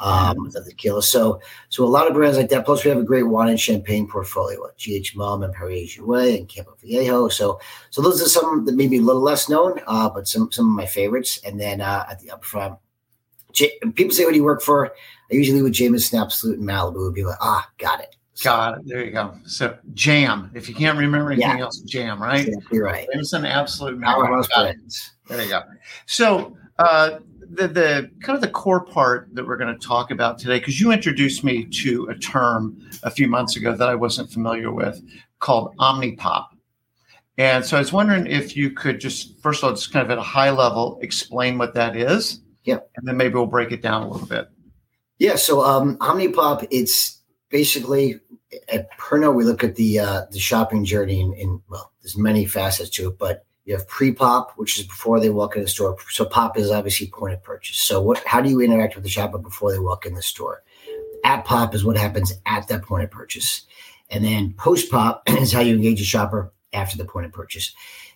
um, 0.00 0.36
mm-hmm. 0.36 0.50
the 0.50 0.64
tequila. 0.64 1.02
So, 1.02 1.40
so 1.68 1.84
a 1.84 1.86
lot 1.86 2.06
of 2.06 2.14
brands 2.14 2.36
like 2.36 2.48
that. 2.50 2.64
Plus, 2.64 2.84
we 2.84 2.90
have 2.90 2.98
a 2.98 3.04
great 3.04 3.24
wine 3.24 3.50
and 3.50 3.60
champagne 3.60 4.08
portfolio 4.08 4.66
at 4.66 4.78
GH 4.78 5.16
Mumm 5.16 5.42
and 5.42 5.52
Perrier 5.54 5.86
Jouet 5.86 6.38
and 6.38 6.48
Campo 6.48 6.74
Viejo. 6.80 7.28
So, 7.28 7.60
so 7.90 8.02
those 8.02 8.20
are 8.22 8.28
some 8.28 8.64
that 8.64 8.74
may 8.74 8.86
be 8.86 8.98
a 8.98 9.02
little 9.02 9.22
less 9.22 9.48
known, 9.48 9.80
uh, 9.86 10.10
but 10.10 10.28
some 10.28 10.50
some 10.52 10.68
of 10.68 10.76
my 10.76 10.86
favorites. 10.86 11.38
And 11.44 11.60
then 11.60 11.80
uh, 11.80 12.06
at 12.10 12.20
the 12.20 12.30
up 12.30 12.44
front, 12.44 12.78
J- 13.52 13.78
people 13.94 14.14
say, 14.14 14.24
"What 14.24 14.32
do 14.32 14.36
you 14.36 14.44
work 14.44 14.62
for?" 14.62 14.92
I 15.30 15.34
usually 15.34 15.62
with 15.62 15.72
Jameson 15.72 16.18
Absolut 16.18 16.58
and 16.58 16.68
Malibu 16.68 17.04
would 17.04 17.14
be 17.14 17.24
like, 17.24 17.38
"Ah, 17.40 17.68
got 17.78 18.00
it." 18.00 18.16
Got 18.42 18.78
it. 18.78 18.86
There 18.86 19.04
you 19.04 19.12
go. 19.12 19.34
So 19.46 19.78
jam. 19.94 20.50
If 20.54 20.68
you 20.68 20.74
can't 20.74 20.98
remember 20.98 21.30
anything 21.30 21.58
yeah. 21.58 21.64
else, 21.64 21.78
jam, 21.82 22.20
right? 22.20 22.48
Exactly 22.48 22.80
right. 22.80 23.06
Jameson 23.12 23.46
Absolut 23.46 24.00
powerhouse 24.02 24.48
brands. 24.48 25.12
There 25.28 25.40
you 25.40 25.50
go. 25.50 25.62
So 26.06 26.56
uh, 26.78 27.20
the 27.54 27.68
the 27.68 28.10
kind 28.20 28.36
of 28.36 28.40
the 28.40 28.48
core 28.48 28.84
part 28.84 29.28
that 29.34 29.46
we're 29.46 29.56
going 29.56 29.72
to 29.72 29.86
talk 29.86 30.10
about 30.10 30.38
today, 30.38 30.58
because 30.58 30.80
you 30.80 30.92
introduced 30.92 31.44
me 31.44 31.64
to 31.82 32.06
a 32.06 32.14
term 32.14 32.78
a 33.02 33.10
few 33.10 33.28
months 33.28 33.56
ago 33.56 33.74
that 33.74 33.88
I 33.88 33.94
wasn't 33.94 34.30
familiar 34.30 34.72
with, 34.72 35.02
called 35.38 35.76
Omnipop. 35.78 36.46
And 37.36 37.64
so 37.64 37.76
I 37.76 37.80
was 37.80 37.92
wondering 37.92 38.26
if 38.26 38.56
you 38.56 38.70
could 38.70 39.00
just 39.00 39.38
first 39.40 39.62
of 39.62 39.68
all, 39.68 39.74
just 39.74 39.92
kind 39.92 40.04
of 40.04 40.10
at 40.10 40.18
a 40.18 40.22
high 40.22 40.50
level, 40.50 40.98
explain 41.02 41.58
what 41.58 41.74
that 41.74 41.96
is. 41.96 42.40
Yeah. 42.64 42.78
And 42.96 43.06
then 43.06 43.16
maybe 43.16 43.34
we'll 43.34 43.46
break 43.46 43.72
it 43.72 43.82
down 43.82 44.02
a 44.02 44.08
little 44.08 44.26
bit. 44.26 44.48
Yeah. 45.18 45.36
So 45.36 45.62
um, 45.62 45.96
Omnipop, 45.98 46.66
it's 46.70 47.20
basically 47.50 48.20
at 48.68 48.88
Pernod, 48.98 49.34
we 49.34 49.44
look 49.44 49.64
at 49.64 49.74
the 49.76 49.98
uh, 49.98 50.22
the 50.30 50.38
shopping 50.38 50.84
journey 50.84 51.20
in, 51.20 51.34
in, 51.34 51.60
well, 51.68 51.92
there's 52.02 52.16
many 52.16 52.46
facets 52.46 52.90
to 52.90 53.08
it, 53.08 53.18
but 53.18 53.44
you 53.64 53.74
have 53.74 53.88
pre-pop, 53.88 54.52
which 54.56 54.78
is 54.78 54.86
before 54.86 55.20
they 55.20 55.30
walk 55.30 55.56
in 55.56 55.62
the 55.62 55.68
store. 55.68 55.96
So 56.10 56.24
pop 56.24 56.58
is 56.58 56.70
obviously 56.70 57.06
point 57.08 57.34
of 57.34 57.42
purchase. 57.42 57.78
So 57.78 58.00
what? 58.00 58.22
How 58.26 58.40
do 58.40 58.50
you 58.50 58.60
interact 58.60 58.94
with 58.94 59.04
the 59.04 59.10
shopper 59.10 59.38
before 59.38 59.72
they 59.72 59.78
walk 59.78 60.06
in 60.06 60.14
the 60.14 60.22
store? 60.22 60.62
At 61.24 61.44
pop 61.44 61.74
is 61.74 61.84
what 61.84 61.96
happens 61.96 62.32
at 62.46 62.68
that 62.68 62.82
point 62.82 63.04
of 63.04 63.10
purchase, 63.10 63.62
and 64.10 64.24
then 64.24 64.54
post 64.58 64.90
pop 64.90 65.22
is 65.26 65.52
how 65.52 65.60
you 65.60 65.74
engage 65.74 65.98
the 65.98 66.04
shopper 66.04 66.52
after 66.72 66.96
the 66.96 67.04
point 67.04 67.26
of 67.26 67.32
purchase. 67.32 67.72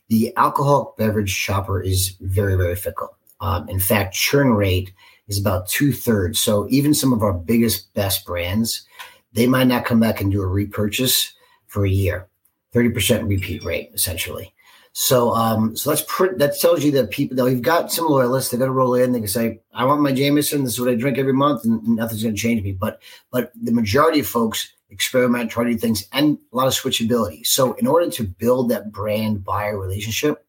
The 0.08 0.34
alcohol 0.36 0.94
beverage 0.98 1.30
shopper 1.30 1.82
is 1.82 2.16
very 2.20 2.56
very 2.56 2.76
fickle. 2.76 3.16
Um, 3.40 3.68
in 3.68 3.80
fact, 3.80 4.14
churn 4.14 4.50
rate 4.50 4.92
is 5.28 5.38
about 5.38 5.68
two 5.68 5.92
thirds. 5.92 6.40
So 6.40 6.66
even 6.70 6.92
some 6.92 7.12
of 7.12 7.22
our 7.22 7.32
biggest 7.32 7.92
best 7.94 8.26
brands 8.26 8.86
they 9.32 9.46
might 9.46 9.66
not 9.66 9.84
come 9.84 10.00
back 10.00 10.20
and 10.20 10.32
do 10.32 10.42
a 10.42 10.46
repurchase 10.46 11.32
for 11.66 11.84
a 11.84 11.90
year. 11.90 12.28
30% 12.74 13.28
repeat 13.28 13.64
rate, 13.64 13.90
essentially. 13.94 14.54
So, 14.92 15.34
um, 15.34 15.76
so 15.76 15.90
that's 15.90 16.04
pr- 16.06 16.36
that 16.36 16.58
tells 16.58 16.84
you 16.84 16.90
that 16.92 17.10
people, 17.10 17.36
though, 17.36 17.46
you've 17.46 17.62
got 17.62 17.92
some 17.92 18.06
loyalists, 18.06 18.50
they're 18.50 18.58
going 18.58 18.68
to 18.68 18.74
roll 18.74 18.94
in. 18.94 19.12
They 19.12 19.20
can 19.20 19.28
say, 19.28 19.60
"I 19.72 19.84
want 19.84 20.02
my 20.02 20.12
Jameson. 20.12 20.64
This 20.64 20.74
is 20.74 20.80
what 20.80 20.88
I 20.88 20.94
drink 20.94 21.18
every 21.18 21.32
month, 21.32 21.64
and 21.64 21.86
nothing's 21.86 22.22
going 22.22 22.34
to 22.34 22.40
change 22.40 22.62
me." 22.62 22.72
But, 22.72 23.00
but 23.30 23.52
the 23.60 23.72
majority 23.72 24.20
of 24.20 24.26
folks 24.26 24.72
experiment, 24.90 25.50
try 25.50 25.64
new 25.64 25.76
things, 25.76 26.04
and 26.12 26.38
a 26.52 26.56
lot 26.56 26.66
of 26.66 26.72
switchability. 26.72 27.46
So, 27.46 27.74
in 27.74 27.86
order 27.86 28.10
to 28.10 28.24
build 28.24 28.70
that 28.70 28.90
brand 28.90 29.44
buyer 29.44 29.78
relationship, 29.78 30.44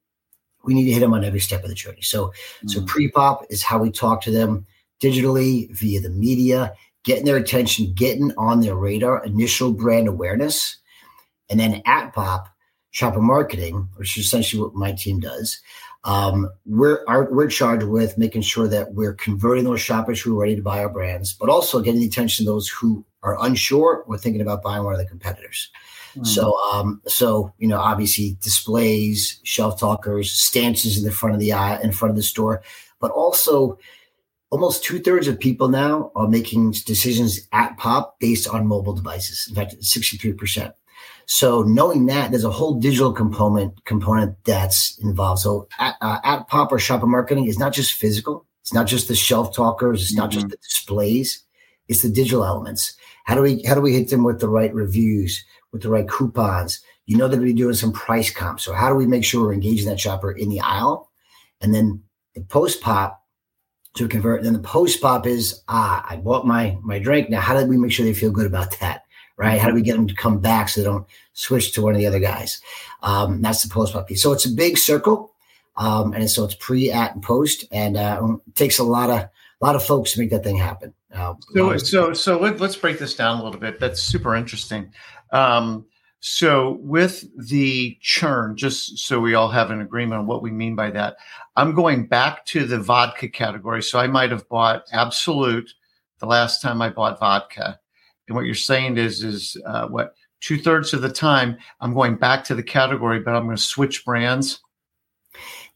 we 0.63 0.73
need 0.73 0.85
to 0.85 0.91
hit 0.91 1.01
them 1.01 1.13
on 1.13 1.23
every 1.23 1.39
step 1.39 1.63
of 1.63 1.69
the 1.69 1.75
journey. 1.75 2.01
So, 2.01 2.27
mm-hmm. 2.27 2.67
so 2.69 2.81
mm. 2.81 2.87
pre 2.87 3.09
pop 3.09 3.45
is 3.49 3.63
how 3.63 3.77
we 3.77 3.91
talk 3.91 4.21
to 4.23 4.31
them 4.31 4.65
digitally 5.01 5.71
via 5.71 6.01
the 6.01 6.09
media 6.09 6.73
getting 7.03 7.25
their 7.25 7.37
attention, 7.37 7.93
getting 7.93 8.31
on 8.37 8.61
their 8.61 8.75
radar, 8.75 9.23
initial 9.25 9.71
brand 9.71 10.07
awareness. 10.07 10.77
And 11.49 11.59
then 11.59 11.81
at 11.85 12.13
Pop, 12.13 12.47
shopper 12.91 13.21
marketing, 13.21 13.87
which 13.95 14.17
is 14.17 14.25
essentially 14.25 14.61
what 14.61 14.73
my 14.73 14.91
team 14.91 15.19
does, 15.19 15.59
um, 16.05 16.49
we're 16.65 17.03
our, 17.07 17.31
we're 17.31 17.49
charged 17.49 17.83
with 17.85 18.17
making 18.17 18.41
sure 18.41 18.67
that 18.67 18.93
we're 18.93 19.13
converting 19.13 19.65
those 19.65 19.81
shoppers 19.81 20.21
who 20.21 20.35
are 20.37 20.41
ready 20.41 20.55
to 20.55 20.61
buy 20.61 20.79
our 20.79 20.89
brands, 20.89 21.33
but 21.33 21.49
also 21.49 21.81
getting 21.81 21.99
the 21.99 22.07
attention 22.07 22.43
of 22.43 22.53
those 22.53 22.69
who 22.69 23.05
are 23.21 23.37
unsure 23.45 24.03
or 24.07 24.17
thinking 24.17 24.41
about 24.41 24.63
buying 24.63 24.83
one 24.83 24.93
of 24.93 24.99
the 24.99 25.05
competitors. 25.05 25.69
Hmm. 26.13 26.23
So, 26.23 26.57
um, 26.71 27.01
so 27.05 27.53
you 27.57 27.67
know, 27.67 27.79
obviously 27.79 28.37
displays, 28.41 29.41
shelf 29.43 29.79
talkers, 29.79 30.31
stances 30.31 30.97
in 30.97 31.03
the 31.03 31.11
front 31.11 31.35
of 31.35 31.41
the 31.41 31.53
eye, 31.53 31.81
in 31.81 31.91
front 31.91 32.11
of 32.11 32.15
the 32.15 32.23
store, 32.23 32.63
but 33.01 33.11
also 33.11 33.77
almost 34.51 34.83
two 34.83 34.99
thirds 34.99 35.27
of 35.27 35.39
people 35.39 35.67
now 35.67 36.11
are 36.15 36.27
making 36.27 36.71
decisions 36.85 37.41
at 37.51 37.77
Pop 37.77 38.19
based 38.19 38.47
on 38.47 38.65
mobile 38.65 38.93
devices. 38.93 39.45
In 39.49 39.55
fact, 39.55 39.75
sixty 39.83 40.17
three 40.17 40.33
percent. 40.33 40.73
So 41.31 41.61
knowing 41.61 42.07
that 42.07 42.31
there's 42.31 42.43
a 42.43 42.49
whole 42.49 42.79
digital 42.79 43.13
component 43.13 43.85
component 43.85 44.35
that's 44.45 44.97
involved. 44.97 45.41
So 45.41 45.67
at, 45.77 45.95
uh, 46.01 46.17
at 46.23 46.47
Pop 46.47 46.71
or 46.71 46.79
shopper 46.79 47.05
marketing 47.05 47.45
is 47.45 47.59
not 47.59 47.71
just 47.71 47.93
physical. 47.93 48.47
It's 48.61 48.73
not 48.73 48.87
just 48.87 49.07
the 49.07 49.15
shelf 49.15 49.55
talkers. 49.55 50.01
It's 50.01 50.15
not 50.15 50.31
just 50.31 50.47
Mhm. 50.47 50.51
the 50.51 50.57
displays. 50.57 51.43
It's 51.87 52.01
the 52.01 52.09
digital 52.09 52.43
elements. 52.43 52.95
How 53.25 53.35
do 53.35 53.43
we 53.43 53.61
how 53.63 53.75
do 53.75 53.81
we 53.81 53.93
hit 53.93 54.09
them 54.09 54.23
with 54.23 54.39
the 54.39 54.49
right 54.49 54.73
reviews, 54.73 55.43
with 55.71 55.83
the 55.83 55.89
right 55.89 56.09
coupons? 56.09 56.79
You 57.05 57.15
know 57.15 57.27
they're 57.27 57.37
going 57.37 57.49
to 57.49 57.53
be 57.53 57.61
doing 57.61 57.75
some 57.75 57.91
price 57.91 58.31
comps. 58.31 58.63
So 58.63 58.73
how 58.73 58.89
do 58.89 58.95
we 58.95 59.05
make 59.05 59.23
sure 59.23 59.41
we're 59.43 59.53
engaging 59.53 59.87
that 59.87 59.99
shopper 59.99 60.31
in 60.31 60.49
the 60.49 60.61
aisle? 60.61 61.11
And 61.61 61.75
then 61.75 62.01
the 62.33 62.41
post 62.41 62.81
pop 62.81 63.21
to 63.97 64.07
convert. 64.07 64.39
And 64.39 64.47
Then 64.47 64.53
the 64.53 64.67
post 64.67 64.99
pop 64.99 65.27
is 65.27 65.61
ah, 65.67 66.03
I 66.09 66.15
bought 66.17 66.47
my 66.47 66.75
my 66.81 66.97
drink. 66.97 67.29
Now 67.29 67.39
how 67.39 67.55
do 67.55 67.67
we 67.67 67.77
make 67.77 67.91
sure 67.91 68.03
they 68.05 68.15
feel 68.15 68.31
good 68.31 68.47
about 68.47 68.79
that? 68.79 69.03
Right? 69.39 69.59
How 69.59 69.69
do 69.69 69.73
we 69.73 69.81
get 69.81 69.95
them 69.95 70.07
to 70.07 70.13
come 70.13 70.39
back 70.39 70.67
so 70.67 70.81
they 70.81 70.85
don't 70.85 71.07
switch 71.31 71.71
to 71.73 71.81
one 71.81 71.93
of 71.93 71.99
the 71.99 72.07
other 72.07 72.19
guys? 72.19 72.59
Um, 73.01 73.41
that's 73.41 73.63
the 73.63 73.69
post 73.69 73.93
pop 73.93 74.07
piece. 74.07 74.21
So 74.21 74.33
it's 74.33 74.45
a 74.45 74.51
big 74.51 74.77
circle. 74.77 75.33
Um, 75.77 76.11
and 76.13 76.29
so 76.29 76.43
it's 76.43 76.55
pre, 76.55 76.91
at, 76.91 77.13
and 77.13 77.23
post, 77.23 77.63
and 77.71 77.95
uh, 77.95 78.21
it 78.45 78.55
takes 78.55 78.79
a 78.79 78.83
lot 78.83 79.09
of 79.09 79.19
a 79.61 79.65
lot 79.65 79.75
of 79.75 79.83
folks 79.83 80.13
to 80.13 80.19
make 80.19 80.29
that 80.29 80.43
thing 80.43 80.57
happen. 80.57 80.93
Uh, 81.13 81.33
So, 81.53 81.77
so, 81.77 82.13
so 82.13 82.39
let, 82.39 82.61
us 82.61 82.75
break 82.75 82.99
this 82.99 83.15
down 83.15 83.39
a 83.39 83.43
little 83.43 83.59
bit. 83.59 83.79
That's 83.79 84.01
super 84.01 84.35
interesting. 84.35 84.91
Um, 85.31 85.85
so, 86.21 86.77
with 86.81 87.25
the 87.47 87.97
churn, 88.01 88.57
just 88.57 88.99
so 88.99 89.21
we 89.21 89.35
all 89.35 89.49
have 89.49 89.71
an 89.71 89.79
agreement 89.79 90.19
on 90.19 90.27
what 90.27 90.41
we 90.41 90.51
mean 90.51 90.75
by 90.75 90.91
that, 90.91 91.15
I'm 91.55 91.73
going 91.73 92.07
back 92.07 92.45
to 92.47 92.65
the 92.65 92.79
vodka 92.79 93.29
category. 93.29 93.81
So, 93.81 93.99
I 93.99 94.07
might 94.07 94.31
have 94.31 94.47
bought 94.49 94.83
Absolut 94.91 95.73
the 96.19 96.25
last 96.25 96.61
time 96.61 96.81
I 96.81 96.89
bought 96.89 97.19
vodka, 97.19 97.79
and 98.29 98.35
what 98.37 98.45
you're 98.45 98.55
saying 98.55 98.97
is, 98.97 99.23
is 99.23 99.57
uh, 99.65 99.87
what 99.89 100.13
two 100.39 100.57
thirds 100.57 100.93
of 100.93 101.01
the 101.01 101.09
time 101.09 101.57
I'm 101.81 101.93
going 101.93 102.15
back 102.15 102.45
to 102.45 102.55
the 102.55 102.63
category, 102.63 103.19
but 103.19 103.35
I'm 103.35 103.43
going 103.43 103.57
to 103.57 103.61
switch 103.61 104.05
brands. 104.05 104.61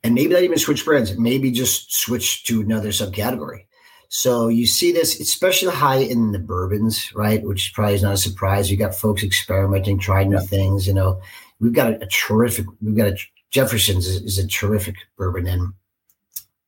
and 0.03 0.13
maybe 0.13 0.33
not 0.33 0.43
even 0.43 0.57
switch 0.57 0.83
brands, 0.85 1.17
maybe 1.17 1.51
just 1.51 1.93
switch 1.93 2.43
to 2.45 2.61
another 2.61 2.89
subcategory. 2.89 3.65
So 4.09 4.47
you 4.47 4.67
see 4.67 4.91
this, 4.91 5.19
especially 5.19 5.73
high 5.73 5.97
in 5.97 6.33
the 6.33 6.39
bourbons, 6.39 7.11
right? 7.15 7.41
Which 7.43 7.73
probably 7.73 7.95
is 7.95 8.03
not 8.03 8.13
a 8.13 8.17
surprise. 8.17 8.69
You 8.69 8.77
got 8.77 8.93
folks 8.93 9.23
experimenting, 9.23 9.97
trying 9.97 10.29
new 10.29 10.39
things. 10.39 10.85
You 10.85 10.93
know, 10.93 11.19
we've 11.59 11.73
got 11.73 11.93
a, 11.93 12.03
a 12.03 12.07
terrific, 12.07 12.65
we've 12.81 12.95
got 12.95 13.07
a 13.07 13.17
Jefferson's 13.49 14.07
is, 14.07 14.21
is 14.21 14.37
a 14.37 14.47
terrific 14.47 14.95
bourbon, 15.17 15.47
and 15.47 15.73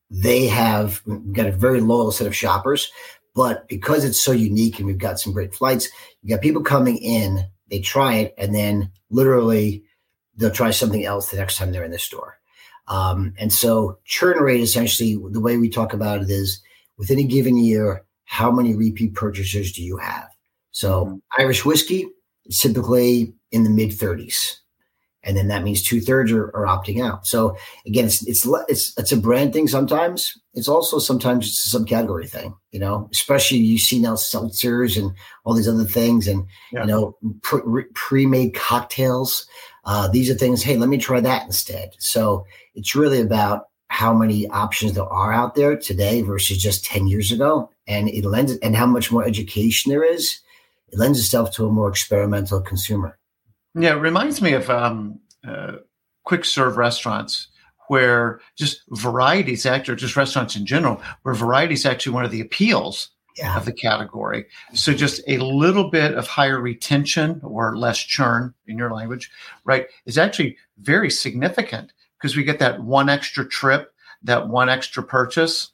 they 0.10 0.48
have 0.48 1.02
got 1.34 1.48
a 1.48 1.52
very 1.52 1.82
loyal 1.82 2.12
set 2.12 2.28
of 2.28 2.36
shoppers. 2.36 2.92
But 3.36 3.68
because 3.68 4.06
it's 4.06 4.24
so 4.24 4.32
unique 4.32 4.80
and 4.80 4.88
we've 4.88 4.98
got 4.98 5.20
some 5.20 5.34
great 5.34 5.54
flights, 5.54 5.90
you 6.22 6.30
got 6.30 6.42
people 6.42 6.64
coming 6.64 6.98
in, 6.98 7.46
they 7.70 7.80
try 7.80 8.16
it, 8.16 8.34
and 8.38 8.56
then 8.56 8.92
literally 9.10 9.84
they'll 10.38 10.52
try 10.52 10.72
something 10.72 11.06
else 11.06 11.30
the 11.30 11.38
next 11.38 11.58
time 11.58 11.72
they're 11.72 11.84
in 11.84 11.92
the 11.92 12.00
store. 12.00 12.38
Um, 12.88 13.34
and 13.38 13.52
so 13.52 13.98
churn 14.06 14.38
rate 14.42 14.62
essentially 14.62 15.18
the 15.32 15.42
way 15.42 15.58
we 15.58 15.70
talk 15.70 15.94
about 15.94 16.22
it 16.22 16.30
is 16.30 16.62
within 16.98 17.20
a 17.20 17.24
given 17.24 17.58
year, 17.58 18.06
how 18.26 18.52
many 18.52 18.76
repeat 18.76 19.16
purchasers 19.16 19.72
do 19.72 19.84
you 19.84 19.98
have? 19.98 20.30
So 20.72 21.06
Mhm. 21.06 21.22
Irish 21.38 21.66
whiskey 21.66 22.08
is 22.46 22.60
typically 22.60 23.34
in 23.52 23.64
the 23.64 23.70
mid 23.70 23.92
30s. 23.92 24.60
And 25.26 25.36
then 25.36 25.48
that 25.48 25.64
means 25.64 25.82
two 25.82 26.00
thirds 26.00 26.32
are, 26.32 26.46
are 26.56 26.66
opting 26.68 27.04
out. 27.04 27.26
So 27.26 27.58
again, 27.86 28.06
it's 28.06 28.26
it's 28.28 28.48
it's 28.70 28.94
it's 28.98 29.12
a 29.12 29.18
brand 29.18 29.54
thing. 29.54 29.68
Sometimes 29.68 30.38
it's 30.54 30.68
also 30.68 31.00
sometimes 31.00 31.48
it's 31.48 31.74
a 31.74 31.80
subcategory 31.80 32.30
thing. 32.30 32.56
You 32.72 32.80
know, 32.80 33.10
especially 33.12 33.58
you 33.58 33.80
see 33.80 34.00
now 34.00 34.14
seltzers 34.14 34.98
and 35.02 35.12
all 35.44 35.56
these 35.56 35.68
other 35.68 35.84
things, 35.84 36.28
and 36.28 36.46
Yeah. 36.72 36.82
you 36.82 36.88
know 36.88 37.18
pre- 37.42 37.86
pre-made 37.96 38.54
cocktails. 38.54 39.48
Uh, 39.84 40.08
these 40.08 40.30
are 40.30 40.36
things. 40.36 40.64
Hey, 40.64 40.78
let 40.78 40.90
me 40.90 40.98
try 40.98 41.20
that 41.20 41.46
instead. 41.46 41.96
So 42.00 42.46
it's 42.76 42.96
really 42.96 43.20
about 43.22 43.64
how 43.88 44.14
many 44.14 44.48
options 44.50 44.94
there 44.94 45.06
are 45.06 45.32
out 45.34 45.56
there 45.56 45.76
today 45.78 46.22
versus 46.22 46.58
just 46.58 46.84
10 46.86 47.08
years 47.08 47.32
ago 47.32 47.70
and 47.88 48.10
it 48.10 48.26
lends 48.26 48.58
and 48.58 48.76
how 48.76 48.86
much 48.88 49.12
more 49.12 49.24
education 49.24 49.92
there 49.92 50.04
is 50.04 50.40
it 50.90 50.98
lends 50.98 51.20
itself 51.20 51.52
to 51.52 51.66
a 51.68 51.72
more 51.72 51.88
experimental 51.88 52.60
consumer 52.60 53.18
Yeah, 53.76 53.96
it 53.96 54.00
reminds 54.00 54.42
me 54.42 54.54
of 54.54 54.70
um, 54.70 55.20
uh, 55.46 55.74
quick 56.24 56.46
serve 56.46 56.78
restaurants 56.78 57.50
where 57.88 58.40
just 58.56 58.82
varieties, 58.90 59.66
actually, 59.66 59.98
just 59.98 60.16
restaurants 60.16 60.56
in 60.56 60.66
general, 60.66 61.02
where 61.22 61.36
variety 61.36 61.74
is 61.76 61.86
actually 61.86 62.14
one 62.14 62.26
of 62.26 62.32
the 62.32 62.42
appeals 62.42 63.10
yeah 63.38 63.58
of 63.58 63.66
the 63.66 63.74
category. 63.74 64.46
So 64.74 64.94
just 64.94 65.22
a 65.28 65.38
little 65.38 65.90
bit 65.90 66.14
of 66.14 66.28
higher 66.28 66.60
retention 66.60 67.42
or 67.44 67.78
less 67.78 68.00
churn 68.00 68.54
in 68.66 68.78
your 68.78 68.94
language, 68.94 69.30
right, 69.66 69.88
is 70.06 70.18
actually 70.18 70.58
very 70.78 71.10
significant 71.10 71.94
because 72.18 72.36
we 72.36 72.44
get 72.44 72.60
that 72.60 72.82
one 72.82 73.10
extra 73.10 73.48
trip, 73.48 73.94
that 74.24 74.48
one 74.48 74.70
extra 74.70 75.04
purchase 75.04 75.72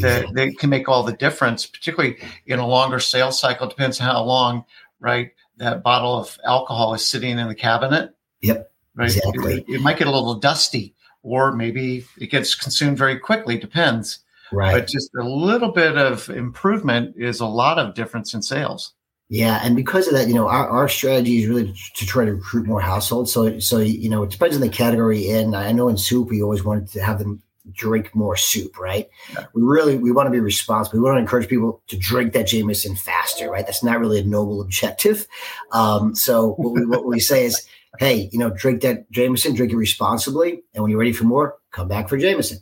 that, 0.00 0.54
can 0.58 0.70
make 0.70 0.88
all 0.88 1.02
the 1.02 1.12
difference, 1.12 1.66
particularly 1.66 2.18
in 2.46 2.58
a 2.58 2.66
longer 2.66 3.00
sales 3.00 3.40
cycle. 3.40 3.66
Depends 3.66 4.00
on 4.00 4.06
how 4.06 4.22
long, 4.22 4.64
right, 5.00 5.32
that 5.58 5.82
bottle 5.82 6.16
of 6.18 6.38
alcohol 6.44 6.94
is 6.94 7.04
sitting 7.04 7.38
in 7.38 7.48
the 7.48 7.54
cabinet. 7.54 8.14
Yep, 8.42 8.70
Right. 8.94 9.06
exactly. 9.06 9.58
It, 9.68 9.76
it 9.76 9.80
might 9.80 9.98
get 9.98 10.06
a 10.06 10.10
little 10.10 10.34
dusty, 10.34 10.94
or 11.22 11.52
maybe 11.52 12.04
it 12.18 12.30
gets 12.30 12.54
consumed 12.54 12.98
very 12.98 13.18
quickly. 13.18 13.58
Depends. 13.58 14.20
right 14.52 14.72
But 14.74 14.88
just 14.88 15.10
a 15.18 15.22
little 15.22 15.72
bit 15.72 15.96
of 15.96 16.28
improvement 16.30 17.14
is 17.16 17.40
a 17.40 17.46
lot 17.46 17.78
of 17.78 17.94
difference 17.94 18.34
in 18.34 18.42
sales. 18.42 18.92
Yeah, 19.30 19.60
and 19.64 19.74
because 19.74 20.06
of 20.06 20.12
that, 20.14 20.28
you 20.28 20.34
know, 20.34 20.48
our, 20.48 20.68
our 20.68 20.88
strategy 20.88 21.42
is 21.42 21.48
really 21.48 21.74
to 21.96 22.06
try 22.06 22.24
to 22.26 22.34
recruit 22.34 22.66
more 22.66 22.80
households. 22.80 23.32
So, 23.32 23.58
so 23.58 23.78
you 23.78 24.08
know, 24.10 24.22
it 24.22 24.30
depends 24.30 24.54
on 24.54 24.60
the 24.60 24.68
category. 24.68 25.28
In 25.28 25.54
I 25.54 25.72
know 25.72 25.88
in 25.88 25.96
soup, 25.96 26.28
we 26.28 26.42
always 26.42 26.62
wanted 26.62 26.88
to 26.88 27.02
have 27.02 27.18
them 27.18 27.42
drink 27.72 28.14
more 28.14 28.36
soup, 28.36 28.78
right? 28.78 29.08
Yeah. 29.32 29.46
We 29.54 29.62
really 29.62 29.96
we 29.96 30.12
want 30.12 30.26
to 30.26 30.30
be 30.30 30.40
responsible. 30.40 30.98
We 30.98 31.04
want 31.04 31.16
to 31.16 31.20
encourage 31.20 31.48
people 31.48 31.82
to 31.88 31.96
drink 31.96 32.32
that 32.34 32.46
Jameson 32.46 32.96
faster, 32.96 33.50
right? 33.50 33.64
That's 33.66 33.82
not 33.82 34.00
really 34.00 34.20
a 34.20 34.24
noble 34.24 34.60
objective. 34.60 35.26
Um, 35.72 36.14
so 36.14 36.52
what 36.52 36.72
we 36.74 36.86
what 36.86 37.06
we 37.06 37.20
say 37.20 37.44
is, 37.44 37.66
hey, 37.98 38.28
you 38.32 38.38
know, 38.38 38.50
drink 38.50 38.82
that 38.82 39.10
Jameson, 39.10 39.54
drink 39.54 39.72
it 39.72 39.76
responsibly, 39.76 40.62
and 40.74 40.82
when 40.82 40.90
you're 40.90 41.00
ready 41.00 41.12
for 41.12 41.24
more, 41.24 41.56
come 41.72 41.88
back 41.88 42.08
for 42.08 42.18
Jameson. 42.18 42.58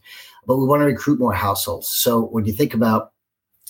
But 0.47 0.57
we 0.57 0.67
want 0.67 0.81
to 0.81 0.87
recruit 0.87 1.19
more 1.21 1.33
households. 1.35 1.89
So 1.89 2.21
when 2.23 2.45
you 2.45 2.53
think 2.53 2.75
about 2.75 3.13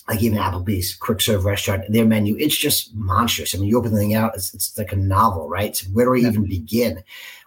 like 0.09 0.21
even 0.21 0.37
Applebee's 0.37 0.95
quick 0.95 1.21
serve 1.21 1.45
restaurant, 1.45 1.83
their 1.89 2.05
menu, 2.05 2.35
it's 2.37 2.57
just 2.57 2.93
monstrous. 2.93 3.55
I 3.55 3.57
mean, 3.57 3.69
you 3.69 3.77
open 3.77 3.93
the 3.93 3.99
thing 3.99 4.13
out, 4.15 4.35
it's, 4.35 4.53
it's 4.53 4.77
like 4.77 4.91
a 4.91 4.97
novel, 4.97 5.47
right? 5.47 5.75
So 5.75 5.87
where 5.91 6.05
do 6.05 6.11
we 6.11 6.23
Yeah. 6.23 6.29
even 6.29 6.45
begin? 6.45 7.03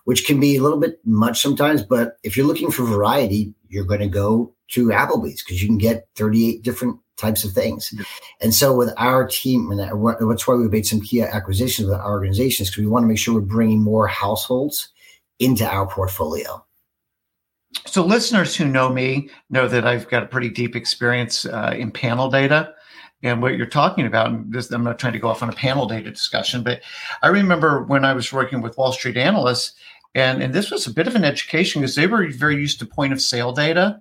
Which 0.06 0.26
can 0.26 0.40
be 0.40 0.56
a 0.56 0.62
little 0.62 0.80
bit 0.80 0.98
much 1.04 1.42
sometimes, 1.42 1.82
but 1.82 2.16
if 2.22 2.36
you're 2.36 2.46
looking 2.46 2.70
for 2.70 2.84
variety, 2.84 3.52
you're 3.68 3.84
going 3.84 4.00
to 4.00 4.08
go 4.08 4.54
to 4.68 4.86
Applebee's 4.86 5.42
because 5.42 5.62
you 5.62 5.68
can 5.68 5.78
get 5.78 6.08
38 6.16 6.62
different 6.62 6.98
types 7.16 7.44
of 7.44 7.52
things. 7.52 7.94
And 8.40 8.54
so 8.54 8.74
with 8.74 8.92
our 8.98 9.26
team, 9.26 9.70
and 9.70 9.80
that's 9.80 10.46
why 10.46 10.54
we 10.54 10.68
made 10.68 10.86
some 10.86 11.00
key 11.00 11.22
acquisitions 11.22 11.88
with 11.88 11.98
our 11.98 12.10
organizations 12.10 12.70
because 12.70 12.82
we 12.82 12.90
want 12.90 13.04
to 13.04 13.08
make 13.08 13.18
sure 13.18 13.34
we're 13.34 13.40
bringing 13.40 13.82
more 13.82 14.06
households 14.06 14.88
into 15.38 15.66
our 15.66 15.86
portfolio. 15.86 16.64
So, 17.84 18.04
listeners 18.04 18.56
who 18.56 18.64
know 18.64 18.88
me 18.88 19.28
know 19.50 19.68
that 19.68 19.86
I've 19.86 20.08
got 20.08 20.22
a 20.22 20.26
pretty 20.26 20.48
deep 20.48 20.74
experience 20.74 21.44
uh, 21.44 21.74
in 21.76 21.90
panel 21.90 22.30
data. 22.30 22.72
And 23.22 23.42
what 23.42 23.56
you're 23.56 23.66
talking 23.66 24.06
about, 24.06 24.28
and 24.28 24.52
this, 24.52 24.70
I'm 24.70 24.84
not 24.84 24.98
trying 24.98 25.14
to 25.14 25.18
go 25.18 25.28
off 25.28 25.42
on 25.42 25.48
a 25.48 25.52
panel 25.52 25.86
data 25.86 26.10
discussion, 26.10 26.62
but 26.62 26.80
I 27.22 27.28
remember 27.28 27.82
when 27.84 28.04
I 28.04 28.12
was 28.12 28.32
working 28.32 28.60
with 28.60 28.76
Wall 28.76 28.92
Street 28.92 29.16
analysts, 29.16 29.72
and, 30.16 30.42
and 30.42 30.54
this 30.54 30.70
was 30.70 30.86
a 30.86 30.94
bit 30.94 31.06
of 31.06 31.14
an 31.14 31.24
education 31.24 31.82
because 31.82 31.94
they 31.94 32.06
were 32.06 32.26
very 32.30 32.56
used 32.56 32.78
to 32.78 32.86
point 32.86 33.12
of 33.12 33.20
sale 33.20 33.52
data, 33.52 34.00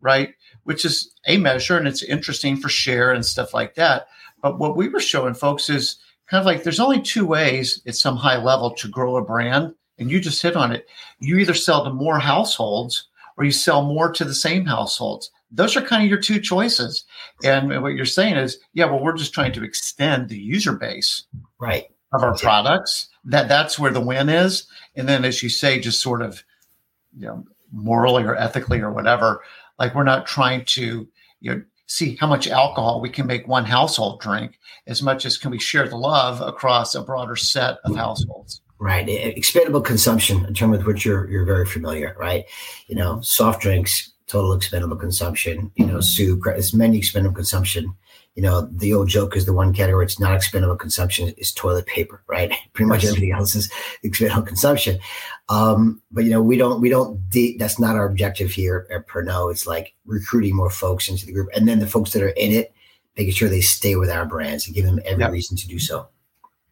right? 0.00 0.34
Which 0.62 0.84
is 0.84 1.12
a 1.26 1.36
measure 1.36 1.76
and 1.76 1.88
it's 1.88 2.04
interesting 2.04 2.56
for 2.56 2.68
share 2.68 3.10
and 3.10 3.26
stuff 3.26 3.52
like 3.52 3.74
that. 3.74 4.06
But 4.40 4.60
what 4.60 4.76
we 4.76 4.88
were 4.88 5.00
showing 5.00 5.34
folks 5.34 5.68
is 5.68 5.96
kind 6.28 6.38
of 6.38 6.46
like 6.46 6.62
there's 6.62 6.78
only 6.78 7.02
two 7.02 7.26
ways 7.26 7.82
at 7.88 7.96
some 7.96 8.14
high 8.16 8.40
level 8.40 8.70
to 8.70 8.88
grow 8.88 9.16
a 9.16 9.24
brand. 9.24 9.74
And 9.98 10.12
you 10.12 10.20
just 10.20 10.40
hit 10.40 10.54
on 10.54 10.70
it. 10.70 10.86
You 11.18 11.38
either 11.38 11.54
sell 11.54 11.82
to 11.82 11.92
more 11.92 12.20
households 12.20 13.08
or 13.36 13.42
you 13.42 13.50
sell 13.50 13.82
more 13.82 14.12
to 14.12 14.24
the 14.24 14.34
same 14.34 14.64
households. 14.64 15.28
Those 15.50 15.76
are 15.76 15.82
kind 15.82 16.04
of 16.04 16.08
your 16.08 16.20
two 16.20 16.38
choices. 16.38 17.04
And 17.42 17.82
what 17.82 17.94
you're 17.94 18.04
saying 18.04 18.36
is, 18.36 18.58
yeah, 18.74 18.84
well, 18.84 19.02
we're 19.02 19.16
just 19.16 19.34
trying 19.34 19.54
to 19.54 19.64
extend 19.64 20.28
the 20.28 20.38
user 20.38 20.74
base 20.74 21.24
Right. 21.58 21.86
Of 22.12 22.22
our 22.22 22.36
products. 22.36 23.08
That 23.24 23.48
that's 23.48 23.78
where 23.78 23.92
the 23.92 24.00
win 24.00 24.28
is. 24.28 24.66
And 24.96 25.08
then, 25.08 25.24
as 25.24 25.42
you 25.42 25.48
say, 25.48 25.78
just 25.78 26.00
sort 26.00 26.22
of, 26.22 26.42
you 27.16 27.26
know, 27.26 27.44
morally 27.72 28.24
or 28.24 28.36
ethically 28.36 28.80
or 28.80 28.92
whatever, 28.92 29.42
like 29.78 29.94
we're 29.94 30.04
not 30.04 30.26
trying 30.26 30.64
to, 30.66 31.06
you 31.40 31.54
know, 31.54 31.62
see 31.86 32.16
how 32.16 32.26
much 32.26 32.48
alcohol 32.48 33.00
we 33.00 33.08
can 33.08 33.26
make 33.26 33.48
one 33.48 33.64
household 33.64 34.20
drink 34.20 34.58
as 34.86 35.02
much 35.02 35.24
as 35.24 35.38
can 35.38 35.50
we 35.50 35.58
share 35.58 35.88
the 35.88 35.96
love 35.96 36.40
across 36.40 36.94
a 36.94 37.02
broader 37.02 37.36
set 37.36 37.78
of 37.84 37.92
mm-hmm. 37.92 38.00
households. 38.00 38.60
Right. 38.80 39.06
Expandable 39.06 39.84
consumption, 39.84 40.44
a 40.44 40.52
term 40.52 40.70
with 40.70 40.84
which 40.84 41.04
you're 41.04 41.28
you're 41.28 41.44
very 41.44 41.66
familiar, 41.66 42.14
right? 42.18 42.44
You 42.86 42.94
know, 42.94 43.20
soft 43.22 43.60
drinks, 43.60 44.12
total 44.28 44.56
expandable 44.56 45.00
consumption, 45.00 45.72
you 45.74 45.84
know, 45.84 46.00
soup, 46.00 46.46
as 46.46 46.72
many 46.72 47.00
expandable 47.00 47.34
consumption 47.34 47.96
you 48.38 48.42
know, 48.42 48.68
the 48.70 48.94
old 48.94 49.08
joke 49.08 49.36
is 49.36 49.46
the 49.46 49.52
one 49.52 49.72
category 49.74 50.04
it's 50.04 50.20
not 50.20 50.30
expandable 50.30 50.78
consumption 50.78 51.30
is 51.38 51.52
toilet 51.52 51.86
paper, 51.86 52.22
right? 52.28 52.52
Pretty 52.72 52.88
much 52.88 53.04
everything 53.04 53.32
else 53.32 53.56
is 53.56 53.68
expandable 54.04 54.46
consumption. 54.46 55.00
Um, 55.48 56.00
but 56.12 56.22
you 56.22 56.30
know, 56.30 56.40
we 56.40 56.56
don't, 56.56 56.80
we 56.80 56.88
don't, 56.88 57.28
de- 57.30 57.56
that's 57.58 57.80
not 57.80 57.96
our 57.96 58.06
objective 58.06 58.52
here 58.52 58.86
at 58.92 59.08
Pernod. 59.08 59.50
It's 59.50 59.66
like 59.66 59.92
recruiting 60.06 60.54
more 60.54 60.70
folks 60.70 61.08
into 61.08 61.26
the 61.26 61.32
group. 61.32 61.48
And 61.52 61.66
then 61.66 61.80
the 61.80 61.88
folks 61.88 62.12
that 62.12 62.22
are 62.22 62.28
in 62.28 62.52
it, 62.52 62.72
making 63.16 63.34
sure 63.34 63.48
they 63.48 63.60
stay 63.60 63.96
with 63.96 64.08
our 64.08 64.24
brands 64.24 64.68
and 64.68 64.76
give 64.76 64.84
them 64.84 65.00
every 65.04 65.24
yep. 65.24 65.32
reason 65.32 65.56
to 65.56 65.66
do 65.66 65.80
so. 65.80 66.06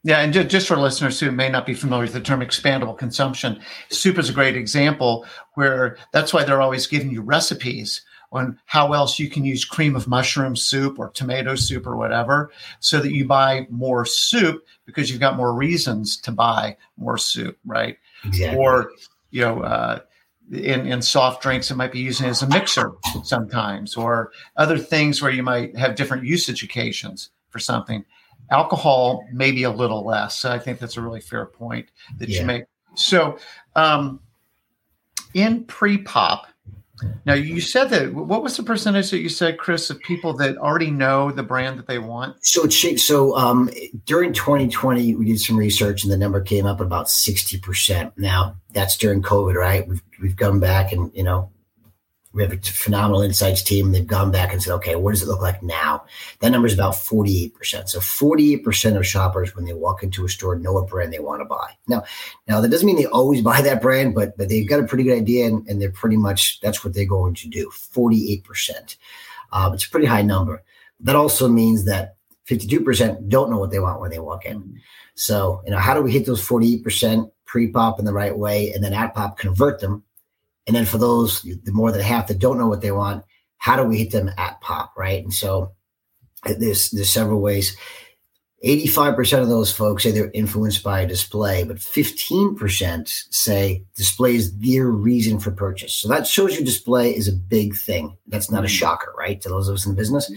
Yeah, 0.07 0.21
and 0.21 0.33
just 0.33 0.69
for 0.69 0.77
listeners 0.77 1.19
who 1.19 1.33
may 1.33 1.49
not 1.49 1.67
be 1.67 1.75
familiar 1.75 2.05
with 2.05 2.13
the 2.13 2.21
term 2.21 2.39
expandable 2.39 2.97
consumption, 2.97 3.61
soup 3.89 4.21
is 4.21 4.31
a 4.31 4.33
great 4.33 4.57
example 4.57 5.27
where 5.55 5.99
that's 6.13 6.33
why 6.33 6.45
they're 6.45 6.61
always 6.61 6.87
giving 6.87 7.11
you 7.11 7.23
recipes 7.23 8.03
on 8.31 8.57
how 8.67 8.93
else 8.93 9.19
you 9.19 9.29
can 9.29 9.45
use 9.45 9.65
cream 9.65 9.97
of 9.97 10.07
mushroom 10.07 10.55
soup 10.55 11.01
or 11.01 11.11
tomato 11.11 11.57
soup 11.57 11.89
or 11.89 11.97
whatever 11.97 12.53
so 12.79 13.01
that 13.01 13.11
you 13.11 13.27
buy 13.27 13.67
more 13.69 14.05
soup 14.05 14.65
because 14.85 15.11
you've 15.11 15.19
got 15.19 15.37
more 15.37 15.53
reasons 15.53 16.17
to 16.19 16.31
buy 16.31 16.77
more 16.97 17.19
soup 17.19 17.59
right 17.65 17.99
exactly. 18.25 18.57
or 18.57 18.93
you 19.33 19.41
know 19.41 19.61
uh, 19.63 19.99
in, 20.53 20.87
in 20.87 21.03
soft 21.03 21.43
drinks 21.43 21.69
it 21.73 21.77
might 21.77 21.91
be 21.91 21.99
using 21.99 22.29
as 22.29 22.43
a 22.43 22.49
mixer 22.49 22.93
sometimes 23.25 23.97
or 23.97 24.31
other 24.57 24.79
things 24.79 25.21
where 25.21 25.33
you 25.33 25.43
might 25.43 25.77
have 25.77 25.97
different 25.97 26.25
usage 26.25 26.63
occasions 26.63 27.31
for 27.49 27.59
something 27.59 28.05
alcohol 28.51 29.25
maybe 29.33 29.65
a 29.65 29.71
little 29.71 30.05
less 30.05 30.39
so 30.39 30.51
i 30.51 30.59
think 30.59 30.79
that's 30.79 30.97
a 30.97 31.01
really 31.01 31.21
fair 31.21 31.47
point 31.47 31.89
that 32.19 32.29
yeah. 32.29 32.41
you 32.41 32.47
make 32.47 32.65
so 32.95 33.37
um, 33.75 34.21
in 35.35 35.65
pre-pop 35.65 36.47
now 37.25 37.35
you 37.35 37.61
said 37.61 37.91
that. 37.91 38.15
What 38.15 38.43
was 38.43 38.57
the 38.57 38.63
percentage 38.63 39.11
that 39.11 39.19
you 39.19 39.29
said, 39.29 39.59
Chris, 39.59 39.91
of 39.91 40.01
people 40.01 40.33
that 40.35 40.57
already 40.57 40.91
know 40.91 41.31
the 41.31 41.43
brand 41.43 41.79
that 41.79 41.87
they 41.87 41.99
want? 41.99 42.37
So 42.45 42.65
it's 42.65 43.07
so 43.07 43.37
um, 43.37 43.71
during 44.07 44.33
2020, 44.33 45.15
we 45.17 45.27
did 45.27 45.41
some 45.41 45.57
research, 45.57 46.05
and 46.05 46.13
the 46.13 46.17
number 46.17 46.41
came 46.41 46.65
up 46.65 46.81
about 46.81 47.11
60 47.11 47.59
percent. 47.59 48.13
Now 48.17 48.57
that's 48.73 48.97
during 48.97 49.23
COVID, 49.23 49.55
right? 49.55 49.87
We've 49.87 50.03
we've 50.23 50.37
come 50.37 50.59
back, 50.59 50.93
and 50.93 51.15
you 51.15 51.23
know 51.23 51.51
we 52.37 52.43
have 52.43 52.53
a 52.53 52.59
phenomenal 52.59 53.23
insights 53.23 53.63
team. 53.63 53.93
They've 53.93 54.07
gone 54.07 54.31
back 54.31 54.53
and 54.53 54.63
said, 54.63 54.75
okay, 54.75 54.95
what 54.95 55.13
does 55.13 55.23
it 55.23 55.27
look 55.27 55.41
like 55.41 55.63
now? 55.63 56.05
That 56.41 56.51
number 56.51 56.67
is 56.67 56.75
about 56.75 56.93
48%. 56.93 57.89
So 57.89 57.99
48% 57.99 58.97
of 58.97 59.07
shoppers, 59.07 59.57
when 59.57 59.65
they 59.65 59.73
walk 59.73 60.03
into 60.03 60.27
a 60.27 60.29
store, 60.29 60.55
know 60.57 60.75
what 60.75 60.89
brand 60.89 61.15
they 61.15 61.19
want 61.19 61.41
to 61.41 61.47
buy. 61.47 61.71
Now, 61.89 62.05
now 62.47 62.61
that 62.61 62.69
doesn't 62.69 62.87
mean 62.87 62.97
they 62.97 63.07
always 63.07 63.41
buy 63.41 63.63
that 63.63 63.81
brand, 63.81 64.15
but, 64.15 64.37
but 64.37 64.51
they've 64.51 64.69
got 64.69 64.81
a 64.81 64.87
pretty 64.87 65.05
good 65.05 65.17
idea 65.17 65.47
and, 65.47 65.67
and 65.67 65.81
they're 65.81 65.91
pretty 65.91 66.19
much, 66.19 66.61
that's 66.61 66.85
what 66.85 66.93
they're 66.93 67.07
going 67.07 67.33
to 67.37 67.49
do. 67.49 67.71
48%. 67.71 68.97
Um, 69.53 69.73
it's 69.73 69.87
a 69.87 69.91
pretty 69.91 70.07
high 70.07 70.23
number. 70.23 70.63
That 71.01 71.17
also 71.17 71.49
means 71.49 71.87
that 71.87 72.17
52% 72.47 73.29
don't 73.31 73.51
know 73.51 73.59
what 73.59 73.71
they 73.71 73.81
want 73.81 74.03
when 74.03 74.11
they 74.11 74.19
walk 74.19 74.45
in. 74.45 74.79
So, 75.15 75.63
you 75.65 75.71
know, 75.71 75.79
how 75.79 75.95
do 75.95 76.03
we 76.03 76.13
hit 76.13 76.27
those 76.27 76.47
48% 76.47 77.31
pre-pop 77.47 77.99
in 77.99 78.05
the 78.05 78.13
right 78.13 78.37
way 78.37 78.73
and 78.73 78.85
then 78.85 78.93
at 78.93 79.15
pop 79.15 79.39
convert 79.39 79.81
them 79.81 80.03
and 80.67 80.75
then 80.75 80.85
for 80.85 80.99
those, 80.99 81.43
the 81.43 81.73
more 81.73 81.93
than 81.93 82.01
half 82.01 82.27
that 82.29 82.39
don't 82.39 82.59
know 82.59 82.69
what 82.69 82.81
they 82.81 82.93
want, 82.93 83.25
how 83.59 83.77
do 83.77 83.85
we 83.85 83.99
hit 83.99 84.11
them 84.11 84.31
at 84.37 84.61
pop, 84.61 84.93
right? 84.97 85.23
And 85.23 85.33
so 85.33 85.73
there's 86.45 86.91
there's 86.91 87.11
several 87.11 87.41
ways. 87.41 87.77
85% 88.65 89.43
of 89.43 89.49
those 89.49 89.71
folks 89.71 90.03
say 90.03 90.11
they're 90.11 90.31
influenced 90.33 90.83
by 90.83 91.01
a 91.01 91.07
display, 91.07 91.63
but 91.63 91.77
15% 91.77 93.09
say 93.31 93.85
display 93.95 94.35
is 94.35 94.57
their 94.59 94.87
reason 94.87 95.39
for 95.39 95.51
purchase. 95.51 95.93
So 95.95 96.09
that 96.09 96.27
shows 96.27 96.59
you 96.59 96.65
display 96.65 97.15
is 97.15 97.29
a 97.29 97.33
big 97.33 97.77
thing. 97.77 98.17
That's 98.27 98.51
not 98.51 98.65
a 98.65 98.67
mm-hmm. 98.67 98.75
shocker, 98.75 99.13
right? 99.17 99.41
To 99.43 99.49
those 99.51 99.69
of 99.69 99.75
us 99.75 99.85
in 99.85 99.93
the 99.93 99.97
business. 99.97 100.33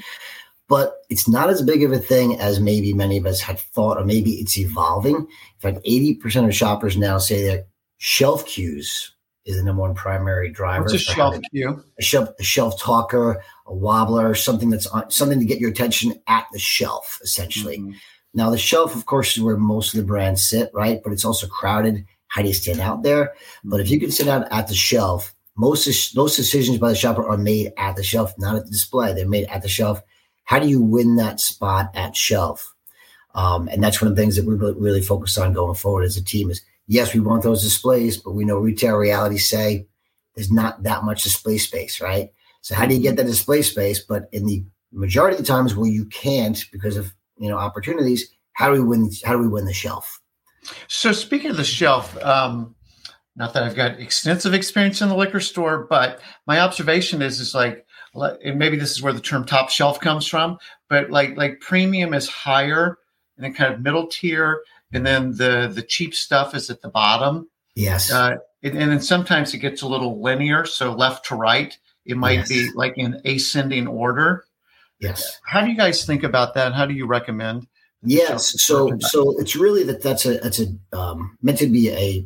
But 0.67 0.97
it's 1.09 1.27
not 1.27 1.49
as 1.49 1.63
big 1.63 1.81
of 1.81 1.91
a 1.91 1.97
thing 1.97 2.39
as 2.39 2.59
maybe 2.59 2.93
many 2.93 3.17
of 3.17 3.25
us 3.25 3.39
had 3.39 3.57
thought, 3.57 3.97
or 3.97 4.05
maybe 4.05 4.33
it's 4.33 4.57
evolving. 4.57 5.15
In 5.15 5.27
fact, 5.59 5.83
80% 5.83 6.45
of 6.45 6.53
shoppers 6.53 6.97
now 6.97 7.17
say 7.17 7.47
that 7.47 7.67
shelf 7.97 8.45
cues 8.45 9.13
is 9.49 9.57
the 9.57 9.63
number 9.63 9.81
one 9.81 9.95
primary 9.95 10.51
driver. 10.51 10.83
What's 10.83 10.93
a 10.93 10.99
shelf 10.99 11.35
cue? 11.51 11.83
A 11.97 12.01
shelf, 12.03 12.29
a 12.39 12.43
shelf 12.43 12.79
talker, 12.79 13.43
a 13.65 13.73
wobbler, 13.73 14.35
something 14.35 14.69
that's 14.69 14.85
on, 14.87 15.09
something 15.09 15.39
to 15.39 15.45
get 15.45 15.59
your 15.59 15.71
attention 15.71 16.13
at 16.27 16.45
the 16.53 16.59
shelf, 16.59 17.19
essentially. 17.23 17.79
Mm-hmm. 17.79 17.93
Now, 18.35 18.51
the 18.51 18.59
shelf, 18.59 18.95
of 18.95 19.07
course, 19.07 19.35
is 19.35 19.41
where 19.41 19.57
most 19.57 19.93
of 19.93 19.99
the 19.99 20.05
brands 20.05 20.47
sit, 20.47 20.69
right? 20.71 21.01
But 21.03 21.13
it's 21.13 21.25
also 21.25 21.47
crowded. 21.47 22.05
How 22.27 22.43
do 22.43 22.47
you 22.47 22.53
stand 22.53 22.79
out 22.79 23.01
there? 23.01 23.33
But 23.63 23.79
if 23.79 23.89
you 23.89 23.99
can 23.99 24.11
sit 24.11 24.27
out 24.27 24.47
at 24.51 24.67
the 24.67 24.75
shelf, 24.75 25.33
most 25.55 26.15
most 26.15 26.35
decisions 26.35 26.77
by 26.77 26.89
the 26.89 26.95
shopper 26.95 27.27
are 27.27 27.37
made 27.37 27.73
at 27.75 27.95
the 27.95 28.03
shelf, 28.03 28.35
not 28.37 28.55
at 28.55 28.65
the 28.65 28.71
display. 28.71 29.13
They're 29.13 29.27
made 29.27 29.47
at 29.47 29.63
the 29.63 29.67
shelf. 29.67 29.99
How 30.43 30.59
do 30.59 30.67
you 30.67 30.79
win 30.79 31.15
that 31.15 31.39
spot 31.39 31.89
at 31.95 32.15
shelf? 32.15 32.71
Um, 33.33 33.67
and 33.67 33.83
that's 33.83 33.99
one 33.99 34.11
of 34.11 34.15
the 34.15 34.21
things 34.21 34.35
that 34.35 34.45
we 34.45 34.53
really, 34.53 34.79
really 34.79 35.01
focus 35.01 35.39
on 35.39 35.53
going 35.53 35.75
forward 35.75 36.03
as 36.03 36.17
a 36.17 36.23
team 36.23 36.51
is 36.51 36.61
yes, 36.89 37.13
we 37.13 37.21
want 37.21 37.43
those 37.43 37.63
displays, 37.63 38.17
but 38.17 38.31
we 38.31 38.43
know 38.43 38.57
retail 38.57 38.97
realities 38.97 39.47
say 39.47 39.87
there's 40.35 40.51
not 40.51 40.83
that 40.83 41.03
much 41.03 41.23
display 41.23 41.57
space, 41.57 42.01
right? 42.01 42.31
So 42.61 42.75
how 42.75 42.85
do 42.85 42.95
you 42.95 43.01
get 43.01 43.15
that 43.15 43.25
display 43.25 43.61
space? 43.61 43.99
But 43.99 44.27
in 44.33 44.45
the 44.45 44.65
majority 44.91 45.35
of 45.37 45.41
the 45.41 45.47
times 45.47 45.75
where 45.75 45.89
you 45.89 46.05
can't 46.05 46.65
because 46.71 46.97
of 46.97 47.13
you 47.37 47.47
know 47.47 47.57
opportunities, 47.57 48.29
how 48.53 48.73
do 48.73 48.73
we 48.73 48.87
win? 48.87 49.09
How 49.23 49.33
do 49.33 49.39
we 49.39 49.47
win 49.47 49.65
the 49.65 49.73
shelf? 49.73 50.19
So 50.87 51.13
speaking 51.13 51.51
of 51.51 51.57
the 51.57 51.63
shelf, 51.63 52.17
um, 52.23 52.75
not 53.35 53.53
that 53.53 53.63
I've 53.63 53.75
got 53.75 53.99
extensive 53.99 54.53
experience 54.53 55.01
in 55.01 55.09
the 55.09 55.15
liquor 55.15 55.39
store, 55.39 55.87
but 55.89 56.19
my 56.47 56.59
observation 56.59 57.21
is 57.21 57.39
is 57.39 57.53
like, 57.55 57.85
and 58.43 58.57
maybe 58.57 58.77
this 58.77 58.91
is 58.91 59.01
where 59.01 59.13
the 59.13 59.21
term 59.21 59.45
top 59.45 59.69
shelf 59.69 59.99
comes 59.99 60.25
from, 60.25 60.57
but 60.89 61.11
like 61.11 61.37
like 61.37 61.61
premium 61.61 62.13
is 62.15 62.27
higher 62.27 62.97
and 63.37 63.45
then 63.45 63.53
kind 63.53 63.73
of 63.73 63.81
middle 63.81 64.07
tier 64.07 64.61
and 64.93 65.05
then 65.05 65.35
the 65.35 65.71
the 65.73 65.81
cheap 65.81 66.15
stuff 66.15 66.55
is 66.55 66.69
at 66.69 66.81
the 66.81 66.89
bottom. 66.89 67.49
Yes. 67.75 68.11
Uh, 68.11 68.37
and, 68.61 68.77
and, 68.77 68.91
then 68.91 69.01
sometimes 69.01 69.53
it 69.53 69.59
gets 69.59 69.83
a 69.83 69.87
little 69.87 70.21
linear, 70.21 70.65
so 70.65 70.91
left 70.91 71.25
to 71.27 71.35
right. 71.35 71.77
It 72.05 72.17
might 72.17 72.39
yes. 72.39 72.49
be 72.49 72.69
like 72.75 72.97
in 72.97 73.21
ascending 73.23 73.87
order. 73.87 74.43
Yes. 74.99 75.39
How 75.45 75.61
do 75.61 75.69
you 75.69 75.77
guys 75.77 76.05
think 76.05 76.23
about 76.23 76.55
that? 76.55 76.73
How 76.73 76.85
do 76.85 76.93
you 76.93 77.05
recommend? 77.05 77.67
Yes. 78.03 78.53
So 78.61 78.97
so 78.99 79.39
it's 79.39 79.55
really 79.55 79.83
that 79.83 80.01
that's 80.01 80.25
a 80.25 80.39
that's 80.39 80.59
a 80.59 80.97
um, 80.97 81.37
meant 81.41 81.59
to 81.59 81.67
be 81.67 81.89
a 81.89 82.25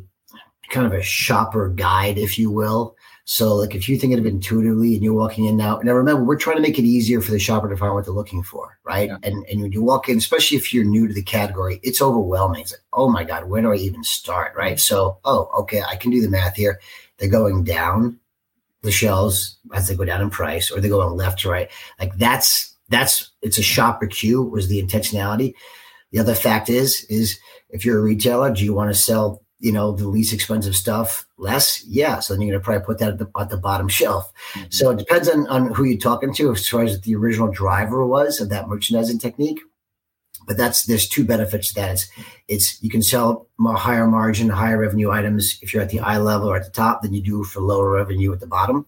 kind 0.70 0.86
of 0.86 0.92
a 0.92 1.02
shopper 1.02 1.68
guide, 1.68 2.18
if 2.18 2.38
you 2.38 2.50
will. 2.50 2.96
So, 3.26 3.54
like, 3.54 3.74
if 3.74 3.88
you 3.88 3.98
think 3.98 4.12
of 4.12 4.26
it 4.26 4.28
intuitively 4.28 4.94
and 4.94 5.02
you're 5.02 5.14
walking 5.14 5.46
in 5.46 5.56
now, 5.56 5.78
now 5.82 5.92
remember, 5.92 6.22
we're 6.22 6.36
trying 6.36 6.56
to 6.56 6.62
make 6.62 6.78
it 6.78 6.84
easier 6.84 7.22
for 7.22 7.30
the 7.30 7.38
shopper 7.38 7.70
to 7.70 7.76
find 7.76 7.94
what 7.94 8.04
they're 8.04 8.12
looking 8.12 8.42
for, 8.42 8.78
right? 8.84 9.08
Yeah. 9.08 9.16
And 9.22 9.46
and 9.46 9.62
when 9.62 9.72
you 9.72 9.82
walk 9.82 10.10
in, 10.10 10.18
especially 10.18 10.58
if 10.58 10.74
you're 10.74 10.84
new 10.84 11.08
to 11.08 11.14
the 11.14 11.22
category, 11.22 11.80
it's 11.82 12.02
overwhelming. 12.02 12.62
It's 12.62 12.72
like, 12.72 12.82
oh 12.92 13.08
my 13.08 13.24
god, 13.24 13.48
where 13.48 13.62
do 13.62 13.72
I 13.72 13.76
even 13.76 14.04
start, 14.04 14.54
right? 14.54 14.78
So, 14.78 15.18
oh, 15.24 15.50
okay, 15.60 15.82
I 15.82 15.96
can 15.96 16.10
do 16.10 16.20
the 16.20 16.28
math 16.28 16.56
here. 16.56 16.80
They're 17.16 17.30
going 17.30 17.64
down 17.64 18.18
the 18.82 18.92
shelves 18.92 19.58
as 19.72 19.88
they 19.88 19.96
go 19.96 20.04
down 20.04 20.20
in 20.20 20.28
price, 20.28 20.70
or 20.70 20.80
they're 20.80 20.90
going 20.90 21.16
left 21.16 21.40
to 21.40 21.48
right. 21.48 21.70
Like 21.98 22.14
that's 22.16 22.76
that's 22.90 23.30
it's 23.40 23.56
a 23.56 23.62
shopper 23.62 24.06
cue 24.06 24.42
was 24.42 24.68
the 24.68 24.82
intentionality. 24.82 25.54
The 26.12 26.18
other 26.18 26.34
fact 26.34 26.68
is 26.68 27.06
is 27.08 27.38
if 27.70 27.86
you're 27.86 27.98
a 28.00 28.02
retailer, 28.02 28.52
do 28.52 28.62
you 28.64 28.74
want 28.74 28.90
to 28.90 28.94
sell 28.94 29.43
you 29.64 29.72
know, 29.72 29.92
the 29.92 30.06
least 30.06 30.34
expensive 30.34 30.76
stuff 30.76 31.26
less? 31.38 31.82
Yeah. 31.86 32.20
So 32.20 32.34
then 32.34 32.42
you're 32.42 32.52
going 32.52 32.60
to 32.60 32.64
probably 32.64 32.84
put 32.84 32.98
that 32.98 33.14
at 33.14 33.18
the, 33.18 33.30
at 33.40 33.48
the 33.48 33.56
bottom 33.56 33.88
shelf. 33.98 34.30
Mm-hmm. 34.52 34.66
So 34.70 34.90
it 34.90 34.98
depends 34.98 35.26
on, 35.28 35.46
on 35.48 35.72
who 35.72 35.84
you're 35.84 35.98
talking 35.98 36.34
to 36.34 36.52
as 36.52 36.68
far 36.68 36.84
as 36.84 37.00
the 37.00 37.16
original 37.16 37.50
driver 37.50 38.06
was 38.06 38.40
of 38.40 38.50
that 38.50 38.68
merchandising 38.68 39.18
technique. 39.18 39.60
But 40.46 40.58
that's, 40.58 40.84
there's 40.84 41.08
two 41.08 41.24
benefits 41.24 41.68
to 41.68 41.74
that. 41.76 41.92
It's, 41.92 42.10
it's, 42.48 42.82
you 42.82 42.90
can 42.90 43.00
sell 43.00 43.48
more 43.56 43.76
higher 43.76 44.06
margin, 44.06 44.50
higher 44.50 44.78
revenue 44.78 45.10
items 45.10 45.58
if 45.62 45.72
you're 45.72 45.82
at 45.82 45.88
the 45.88 46.00
eye 46.00 46.18
level 46.18 46.50
or 46.50 46.56
at 46.56 46.64
the 46.64 46.70
top 46.70 47.00
than 47.00 47.14
you 47.14 47.22
do 47.22 47.44
for 47.44 47.62
lower 47.62 47.90
revenue 47.90 48.30
at 48.34 48.40
the 48.40 48.46
bottom. 48.46 48.84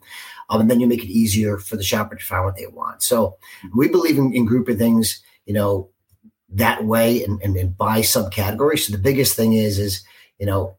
Um, 0.50 0.60
and 0.60 0.70
then 0.70 0.80
you 0.80 0.86
make 0.86 1.02
it 1.02 1.08
easier 1.08 1.56
for 1.56 1.76
the 1.76 1.82
shopper 1.82 2.16
to 2.16 2.22
find 2.22 2.44
what 2.44 2.56
they 2.56 2.66
want. 2.66 3.02
So 3.02 3.38
we 3.74 3.88
believe 3.88 4.18
in, 4.18 4.34
in 4.34 4.44
grouping 4.44 4.76
things, 4.76 5.22
you 5.46 5.54
know, 5.54 5.88
that 6.50 6.84
way 6.84 7.24
and, 7.24 7.40
and, 7.40 7.56
and 7.56 7.74
by 7.74 8.00
subcategory. 8.00 8.78
So 8.78 8.92
the 8.92 9.02
biggest 9.02 9.34
thing 9.34 9.54
is, 9.54 9.78
is, 9.78 10.04
you 10.38 10.46
know, 10.46 10.76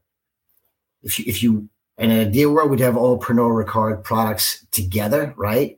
if 1.04 1.20
you, 1.20 1.26
if 1.28 1.43
you, 1.43 1.70
in 1.98 2.12
an 2.12 2.28
ideal 2.28 2.54
world, 2.54 2.70
we'd 2.70 2.80
have 2.80 2.98
all 2.98 3.20
Pernod 3.20 3.65
Ricard 3.65 4.04
products 4.04 4.65
together, 4.72 5.34
right? 5.38 5.78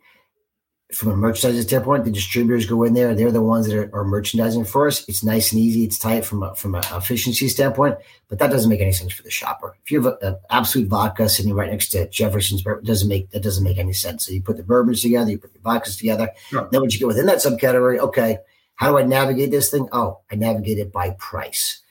from 0.92 1.12
a 1.12 1.16
merchandising 1.16 1.62
standpoint, 1.62 2.04
the 2.04 2.12
distributors 2.12 2.66
go 2.66 2.84
in 2.84 2.96
there. 2.96 3.14
They're 3.14 3.32
the 3.32 3.42
ones 3.42 3.68
that 3.68 3.78
are, 3.78 3.96
are 3.96 4.04
merchandising 4.04 4.66
for 4.66 4.88
us. 4.88 5.08
It's 5.08 5.24
nice 5.24 5.52
and 5.52 5.62
easy. 5.62 5.84
It's 5.84 6.00
tight 6.00 6.26
from 6.26 6.42
a, 6.42 6.56
from 6.56 6.74
an 6.74 6.84
efficiency 6.92 7.48
standpoint, 7.48 7.98
but 8.28 8.40
that 8.40 8.50
doesn't 8.50 8.70
make 8.70 8.82
any 8.82 8.92
sense 8.92 9.14
for 9.14 9.22
the 9.22 9.30
shopper. 9.30 9.78
If 9.84 9.92
you 9.92 10.02
have 10.02 10.18
an 10.24 10.38
Absolut 10.50 10.88
vodka 10.88 11.30
sitting 11.30 11.54
right 11.54 11.70
next 11.70 11.90
to 11.90 12.10
Jefferson's, 12.10 12.66
it 12.66 12.84
doesn't 12.84 13.08
make 13.08 13.30
that 13.32 13.44
doesn't 13.44 13.64
make 13.64 13.78
any 13.78 13.94
sense. 13.94 14.26
So 14.26 14.34
you 14.34 14.42
put 14.42 14.58
the 14.58 14.64
bourbons 14.64 15.02
together, 15.02 15.30
you 15.30 15.38
put 15.38 15.54
the 15.54 15.60
vodkas 15.60 15.98
together. 15.98 16.32
Sure. 16.50 16.68
Then 16.72 16.82
once 16.82 16.94
you 16.94 17.00
get 17.00 17.08
within 17.08 17.28
that 17.28 17.38
subcategory, 17.38 18.00
okay, 18.00 18.40
how 18.74 18.90
do 18.90 18.98
I 18.98 19.04
navigate 19.04 19.52
this 19.52 19.70
thing? 19.70 19.88
Oh, 19.92 20.22
I 20.32 20.36
navigate 20.36 20.80
it 20.80 20.92
by 20.92 21.12
price, 21.20 21.82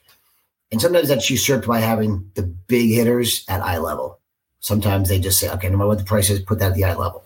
and 0.71 0.81
sometimes 0.81 1.09
that's 1.09 1.31
usurped 1.31 1.67
by 1.67 1.81
having 1.81 2.31
the 2.35 2.43
big 2.43 2.91
hitters 2.91 3.45
at 3.49 3.63
eye 3.63 3.79
level. 3.79 4.21
Sometimes 4.61 5.09
they 5.09 5.19
just 5.19 5.39
say, 5.39 5.51
okay, 5.51 5.69
no 5.71 5.77
matter 5.77 5.89
what 5.89 5.99
the 5.99 6.05
price 6.05 6.31
is, 6.31 6.41
put 6.41 6.59
that 6.59 6.73
at 6.73 6.75
the 6.75 6.85
eye 6.85 6.95
level. 6.95 7.25